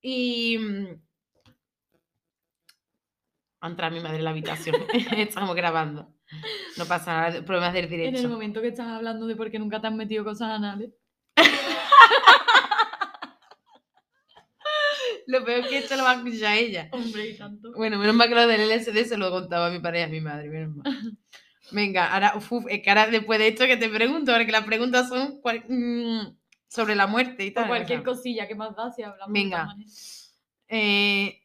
[0.02, 0.58] Y.
[0.58, 1.02] mm,
[3.64, 4.76] Va a entrar mi madre en la habitación.
[5.18, 6.14] Estamos grabando.
[6.78, 8.30] No pasa nada, problemas del En el directo.
[8.30, 10.92] momento que estás hablando de por qué nunca te has metido cosas anales.
[15.28, 16.90] Lo peor es que esto lo va a escuchar ella.
[16.92, 17.72] Hombre, y tanto.
[17.76, 20.22] Bueno, menos mal que lo del LSD se lo contaba a mi pareja, a mi
[20.22, 20.84] madre, menos mal.
[21.72, 25.10] Venga, ahora, uf, es que ahora después de esto que te pregunto, porque las preguntas
[25.10, 26.38] son cual- mm,
[26.70, 27.68] sobre la muerte y O tal.
[27.68, 28.14] cualquier o sea.
[28.14, 29.34] cosilla que más da si hablamos.
[29.34, 29.68] Venga.
[30.70, 31.42] Eh,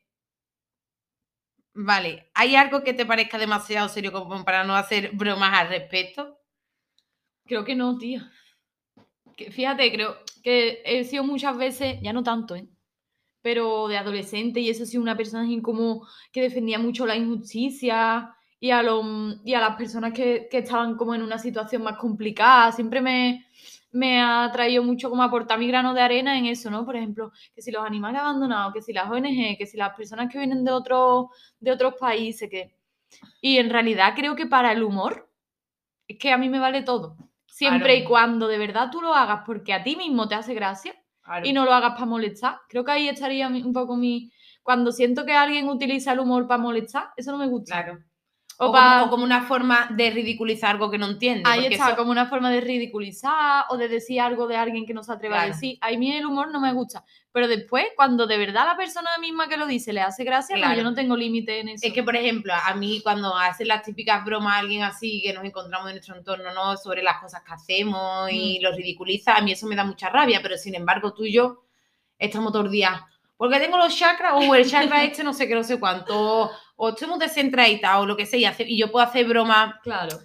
[1.74, 6.38] vale, ¿hay algo que te parezca demasiado serio como para no hacer bromas al respecto?
[7.46, 8.30] Creo que no, tía.
[9.36, 12.68] Que, fíjate, creo que he sido muchas veces, ya no tanto, ¿eh?
[13.42, 18.70] Pero de adolescente y eso sí, una persona como que defendía mucho la injusticia y
[18.70, 22.70] a, los- y a las personas que, que estaban como en una situación más complicada.
[22.72, 23.46] Siempre me,
[23.92, 26.84] me ha traído mucho como aportar mi grano de arena en eso, ¿no?
[26.84, 30.30] Por ejemplo, que si los animales abandonados, que si las ONG, que si las personas
[30.32, 31.26] que vienen de, otros
[31.60, 32.74] de otros países, que...
[33.42, 35.30] Y en realidad creo que para el humor
[36.08, 37.16] es que a mí me vale todo.
[37.46, 40.94] Siempre y cuando de verdad tú lo hagas porque a ti mismo te hace gracia
[41.42, 42.58] y no lo hagas para molestar.
[42.68, 44.30] Creo que ahí estaría un poco mi...
[44.62, 47.82] Cuando siento que alguien utiliza el humor para molestar, eso no me gusta.
[47.82, 48.04] Claro.
[48.58, 51.42] O, como, o como una forma de ridiculizar algo que no entiende.
[51.50, 54.94] Ahí está, eso- como una forma de ridiculizar o de decir algo de alguien que
[54.94, 55.78] no se atreva a decir.
[55.80, 57.04] A mí el humor no me gusta.
[57.32, 60.74] Pero después, cuando de verdad la persona misma que lo dice le hace gracia, no,
[60.76, 61.86] yo no tengo límite en eso.
[61.86, 65.32] Es que, por ejemplo, a mí cuando hacen las típicas bromas a alguien así que
[65.32, 66.76] nos encontramos en nuestro entorno, ¿no?
[66.76, 68.62] Sobre las cosas que hacemos y Mm.
[68.62, 71.64] lo ridiculiza, a mí eso me da mucha rabia, pero sin embargo tú y yo
[72.18, 73.00] estamos todos días,
[73.36, 76.94] porque tengo los chakras o el chakra este no sé qué, no sé cuánto, o,
[77.08, 80.18] muy descentrada o lo que sea, y, hace- y yo puedo hacer bromas Claro.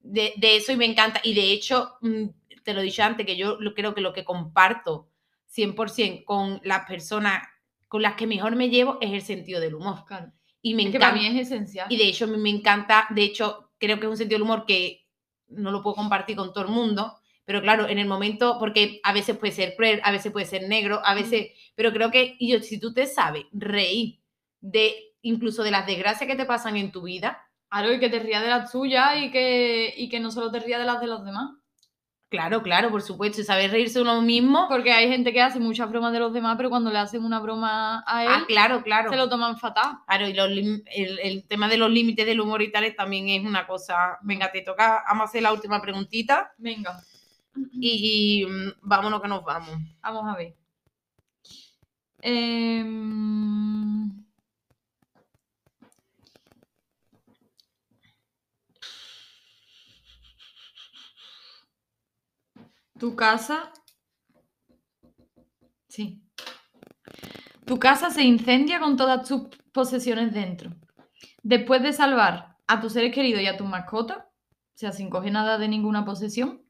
[0.00, 1.20] de, de eso y me encanta.
[1.24, 2.24] Y de hecho, mm,
[2.62, 5.08] te lo he dicho antes, que yo creo que lo que comparto
[5.46, 7.42] 100% con las personas
[7.88, 10.04] con las que mejor me llevo es el sentido del humor.
[10.06, 10.32] claro.
[10.62, 11.14] Y me Es que encanta.
[11.14, 11.86] para mí es esencial.
[11.92, 15.06] Y de hecho, me encanta, de hecho, creo que es un sentido del humor que
[15.48, 19.12] no lo puedo compartir con todo el mundo, pero claro, en el momento, porque a
[19.12, 22.50] veces puede ser cruel, a veces puede ser negro, a veces, pero creo que, y
[22.50, 24.18] yo, si tú te sabes reír
[24.62, 27.42] de incluso de las desgracias que te pasan en tu vida.
[27.68, 30.60] Claro, y que te rías de las tuyas y que, y que no solo te
[30.60, 31.50] rías de las de los demás.
[32.28, 34.66] Claro, claro, por supuesto, y saber reírse uno mismo.
[34.68, 37.38] Porque hay gente que hace muchas bromas de los demás, pero cuando le hacen una
[37.38, 39.10] broma a él, Ah, claro, claro.
[39.10, 39.98] se lo toman fatal.
[40.06, 40.82] Claro, y los el,
[41.22, 44.18] el tema de los límites del humor y tales también es una cosa.
[44.22, 47.00] Venga, te toca, vamos a hacer la última preguntita Venga,
[47.72, 49.70] y, y, mm, vámonos que nos vamos.
[50.02, 50.54] vamos a ver.
[52.84, 54.23] Em,
[63.04, 63.70] Tu casa.
[65.88, 66.22] Sí.
[67.66, 69.42] Tu casa se incendia con todas tus
[69.72, 70.70] posesiones dentro.
[71.42, 75.32] Después de salvar a tus seres queridos y a tus mascotas, o sea, sin coger
[75.32, 76.62] nada de ninguna posesión,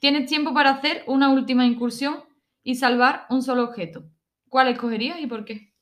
[0.00, 2.24] tienes tiempo para hacer una última incursión
[2.64, 4.02] y salvar un solo objeto.
[4.48, 5.72] ¿Cuál escogerías y por qué?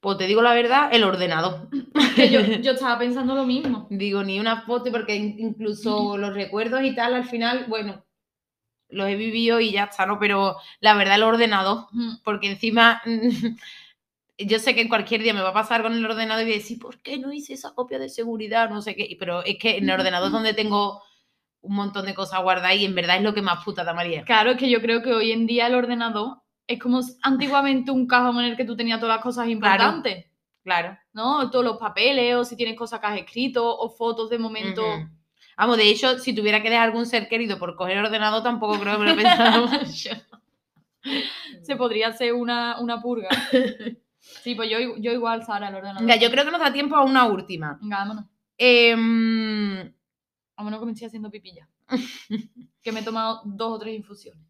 [0.00, 1.68] Pues te digo la verdad, el ordenador.
[2.16, 3.88] Yo, yo estaba pensando lo mismo.
[3.90, 8.06] Digo, ni una foto, porque in- incluso los recuerdos y tal, al final, bueno,
[8.90, 10.18] los he vivido y ya está, ¿no?
[10.18, 13.02] Pero la verdad, el ordenador, Mm, porque encima
[14.38, 16.54] yo sé que en cualquier día me va a pasar con el ordenador y voy
[16.54, 18.70] a decir, ¿por qué no hice esa copia de seguridad?
[18.70, 21.02] No sé qué, pero es que en el ordenador es donde tengo
[21.60, 24.22] un montón de cosas guardadas y en verdad es lo que más puta da María.
[24.24, 28.06] Claro, es que yo creo que hoy en día el ordenador es como antiguamente un
[28.06, 30.26] cajón en el que tú tenías todas las cosas importantes,
[30.62, 30.98] Claro.
[31.14, 31.50] ¿no?
[31.50, 34.82] Todos los papeles, o si tienes cosas que has escrito, o fotos de momento.
[34.86, 35.08] Ujú.
[35.58, 38.78] Vamos, de hecho, si tuviera que dejar algún ser querido por coger el ordenador, tampoco
[38.78, 40.10] creo que me lo mucho.
[41.62, 43.28] Se podría hacer una, una purga.
[44.20, 46.02] Sí, pues yo, yo igual, Sara, el ordenador.
[46.02, 47.76] Venga, yo creo que nos da tiempo a una última.
[47.82, 48.24] Venga, vámonos.
[48.56, 49.92] Em,
[50.56, 51.68] Vámonos que me estoy haciendo pipilla.
[52.82, 54.46] que me he tomado dos o tres infusiones.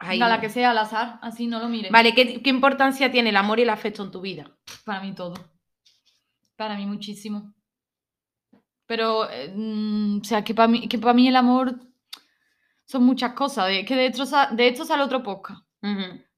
[0.00, 1.92] Venga, la que sea al azar, así no lo mires.
[1.92, 4.50] Vale, ¿qué, qué importancia tiene el amor y el afecto en tu vida?
[4.84, 5.51] Para mí todo.
[6.56, 7.52] Para mí muchísimo.
[8.86, 11.78] Pero, eh, mm, o sea, que para mí, que para mí el amor
[12.84, 13.70] son muchas cosas.
[13.70, 15.62] Es que de esto, sa- de esto sale otro podcast.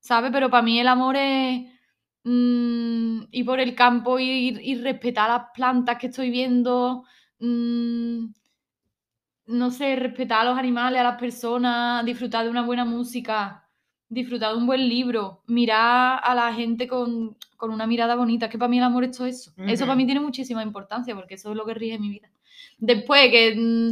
[0.01, 0.31] ¿sabes?
[0.33, 1.63] Pero para mí el amor es
[2.25, 7.05] mm, ir por el campo y, y respetar las plantas que estoy viendo.
[7.41, 8.27] mm,
[9.47, 13.64] no sé, respetar a los animales, a las personas, disfrutar de una buena música,
[14.09, 18.47] disfrutar de un buen libro, mirar a la gente con, con una mirada bonita.
[18.47, 19.53] Es que para mí el amor es todo eso.
[19.67, 22.29] Eso para mí tiene muchísima importancia porque eso es lo que rige mi vida.
[22.79, 23.91] Después que mm,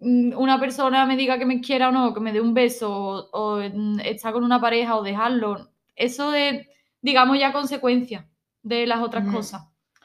[0.00, 2.90] mm, una persona me diga que me quiera o no, que me dé un beso
[2.90, 6.66] o, o, mm, estar con una pareja o dejarlo, eso es,
[7.00, 8.26] digamos, ya consecuencia
[8.62, 9.62] de las otras cosas.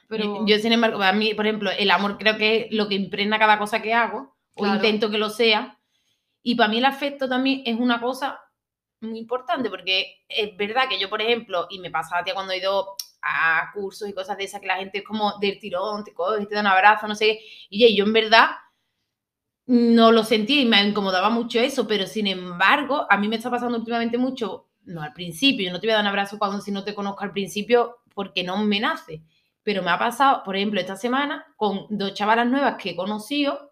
[0.07, 2.95] Pero Yo, sin embargo, a mí, por ejemplo, el amor creo que es lo que
[2.95, 5.77] impregna cada cosa que hago, o intento que lo sea.
[6.43, 8.39] Y para mí el afecto también es una cosa
[9.01, 12.53] muy importante, porque es verdad que yo, por ejemplo, y me pasa a ti cuando
[12.53, 16.03] he ido a cursos y cosas de esas, que la gente es como del tirón,
[16.03, 17.39] te coge, te da abrazo, no sé.
[17.69, 18.49] Y yo en verdad
[19.65, 23.49] no lo sentía y me incomodaba mucho eso, pero sin embargo, a mí me está
[23.49, 26.61] pasando últimamente mucho, no al principio, yo no te voy a dar un abrazo cuando
[26.61, 29.23] si no te conozco al principio porque no me nace,
[29.63, 33.70] pero me ha pasado, por ejemplo, esta semana con dos chavalas nuevas que he conocido,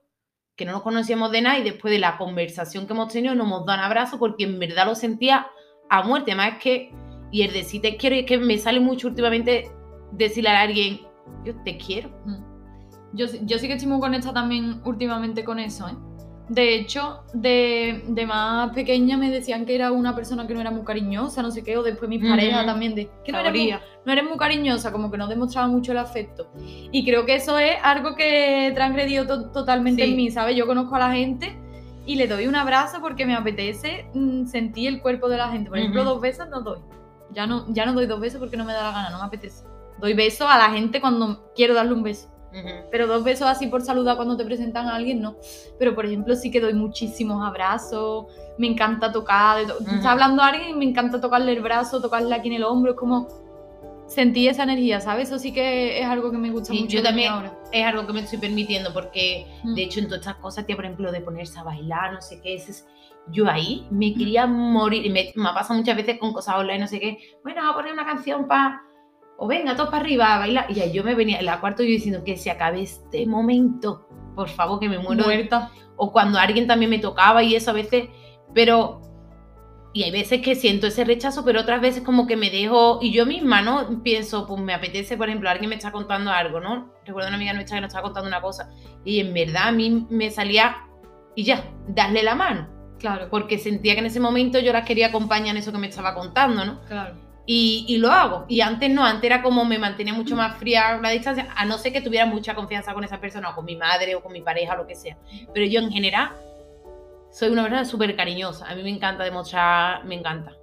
[0.59, 3.47] que no nos conocíamos de nada y después de la conversación que hemos tenido nos
[3.47, 5.47] hemos un abrazo porque en verdad lo sentía
[5.89, 6.91] a muerte, además es que,
[7.31, 9.71] y el decir te quiero, y es que me sale mucho últimamente
[10.11, 10.99] decirle a alguien,
[11.45, 12.09] yo te quiero.
[12.25, 12.43] Mm.
[13.13, 15.95] Yo, yo sí que estoy muy conectada también últimamente con eso, ¿eh?
[16.49, 20.71] De hecho, de, de más pequeña me decían que era una persona que no era
[20.71, 23.69] muy cariñosa, no sé qué, o después mis parejas también de que no eres, muy,
[24.05, 26.49] no eres muy cariñosa, como que no demostraba mucho el afecto.
[26.91, 30.09] Y creo que eso es algo que he transgredido to- totalmente Sí.
[30.09, 30.55] en mí, ¿sabes?
[30.55, 31.55] Yo conozco a la gente
[32.07, 35.69] y le doy un abrazo porque me apetece mm, sentir el cuerpo de la gente.
[35.69, 36.79] Por ejemplo, dos besos no doy.
[37.31, 39.25] Ya no, ya no doy dos besos porque no me da la gana, no me
[39.25, 39.63] apetece.
[39.99, 42.27] Doy besos a la gente cuando quiero darle un beso.
[42.91, 45.35] Pero dos besos así por saludar cuando te presentan a alguien, no.
[45.77, 48.25] Pero por ejemplo, sí que doy muchísimos abrazos,
[48.57, 49.65] me encanta tocar.
[49.67, 49.95] to- Ujú.
[49.95, 52.97] Está hablando alguien y me encanta tocarle el brazo, tocarle aquí en el hombro, es
[52.97, 53.27] como
[54.07, 55.27] sentir esa energía, ¿sabes?
[55.29, 56.97] Eso sí que es algo que me gusta Sí, mucho.
[56.97, 57.53] yo también ahora.
[57.71, 59.75] es algo que me estoy permitiendo porque Mm.
[59.75, 62.41] de hecho en todas estas cosas, tía, por ejemplo, de ponerse a bailar, no sé
[62.41, 62.87] qué, ese es-
[63.31, 66.99] yo ahí me quería morir me, me pasa muchas veces con cosas online, no sé
[66.99, 68.81] qué, bueno, vamos a poner una canción para,
[69.41, 71.81] o venga, todos para arriba a bailar, y ahí yo me venía en la cuarto
[71.81, 75.71] yo diciendo que se acabe este momento, por favor, que me muero, Muerta.
[75.95, 78.09] o cuando alguien también me tocaba y eso a veces,
[78.53, 79.01] pero...
[79.91, 83.11] Y hay veces que siento ese rechazo, pero otras veces como que me dejo, y
[83.11, 84.03] yo misma, ¿no?
[84.03, 86.93] Pienso, pues me apetece, por ejemplo, alguien me está contando algo, ¿no?
[87.05, 88.69] Recuerdo una amiga nuestra que nos estaba contando una cosa,
[89.03, 90.75] y en verdad a mí me salía,
[91.33, 92.67] y ya, darle la mano,
[92.99, 95.87] Claro, porque sentía que en ese momento yo las quería acompañar en eso que me
[95.87, 96.81] estaba contando, ¿no?
[96.81, 97.28] claro.
[97.51, 98.45] Y, y lo hago.
[98.47, 101.79] Y antes no, antes era como me mantenía mucho más fría la distancia, a no
[101.79, 104.41] ser que tuviera mucha confianza con esa persona, o con mi madre, o con mi
[104.41, 105.17] pareja, o lo que sea.
[105.51, 106.29] Pero yo en general
[107.31, 108.69] soy una persona súper cariñosa.
[108.69, 110.53] A mí me encanta demostrar, me encanta.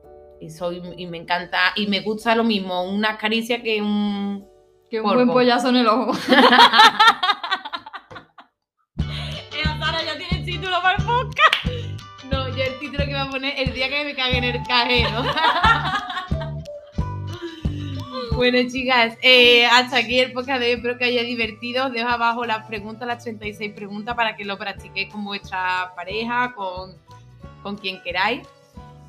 [0.41, 4.47] Y, soy, y me encanta, y me gusta lo mismo, una caricia que un...
[4.89, 5.25] Que un Polvo.
[5.25, 6.15] buen pollazo en el ojo.
[9.87, 11.67] Sara, ya tienes título para el podcast.
[12.31, 14.63] No, yo el título que voy a poner el día que me cague en el
[14.69, 15.25] cajero.
[18.37, 20.73] bueno, chicas, eh, hasta aquí el podcast de hoy.
[20.75, 21.87] Espero que haya divertido.
[21.87, 26.53] Os dejo abajo las preguntas, las 36 preguntas, para que lo practiquéis con vuestra pareja,
[26.55, 26.95] con,
[27.63, 28.47] con quien queráis.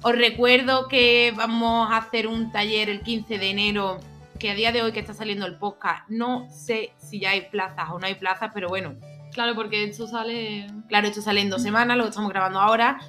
[0.01, 3.99] Os recuerdo que vamos a hacer un taller el 15 de enero,
[4.39, 7.41] que a día de hoy que está saliendo el podcast, no sé si ya hay
[7.41, 8.95] plazas o no hay plazas, pero bueno,
[9.37, 10.65] Claro, porque esto sale.
[10.87, 12.99] Claro, esto sale en dos semanas, lo estamos grabando ahora.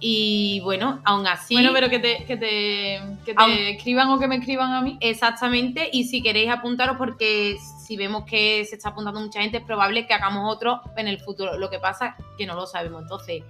[0.00, 1.54] Y bueno, aún así.
[1.54, 4.80] Bueno, pero que te, que te, que te Aún- escriban o que me escriban a
[4.80, 4.96] mí.
[5.00, 9.64] Exactamente, y si queréis apuntaros, porque si vemos que se está apuntando mucha gente, es
[9.64, 11.58] probable que hagamos otro en el futuro.
[11.58, 13.02] Lo que pasa es que no lo sabemos.
[13.02, 13.42] Entonces,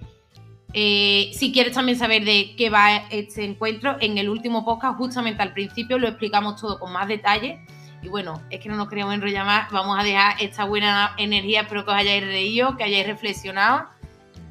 [0.72, 5.42] eh, si quieres también saber de qué va este encuentro, en el último podcast, justamente
[5.42, 7.60] al principio, lo explicamos todo con más detalle.
[8.02, 9.70] Y bueno, es que no nos queremos enrollar más.
[9.70, 11.62] Vamos a dejar esta buena energía.
[11.62, 13.86] Espero que os hayáis reído, que hayáis reflexionado,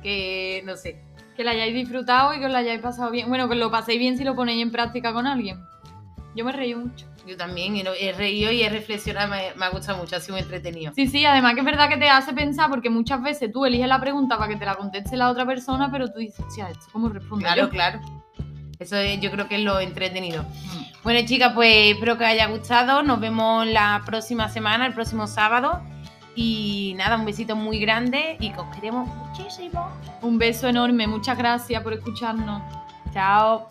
[0.03, 1.06] que no sé.
[1.37, 3.29] Que la hayáis disfrutado y que os la hayáis pasado bien.
[3.29, 5.59] Bueno, que lo paséis bien si lo ponéis en práctica con alguien.
[6.35, 7.05] Yo me reí mucho.
[7.27, 10.41] Yo también he reído y he reflexionado, me, me ha gustado mucho, ha sido muy
[10.43, 10.93] entretenido.
[10.95, 13.87] Sí, sí, además que es verdad que te hace pensar porque muchas veces tú eliges
[13.87, 16.85] la pregunta para que te la conteste la otra persona, pero tú dices, hostia, ¿esto
[16.91, 17.69] cómo respondo Claro, yo?".
[17.69, 17.99] claro.
[18.79, 20.43] Eso es- yo creo que es lo entretenido.
[20.43, 21.03] Mm.
[21.03, 23.01] Bueno, chicas, pues espero que os haya gustado.
[23.03, 25.81] Nos vemos la próxima semana, el próximo sábado.
[26.35, 29.89] Y nada, un besito muy grande y que os queremos muchísimo.
[30.21, 32.61] Un beso enorme, muchas gracias por escucharnos.
[33.13, 33.67] Chao.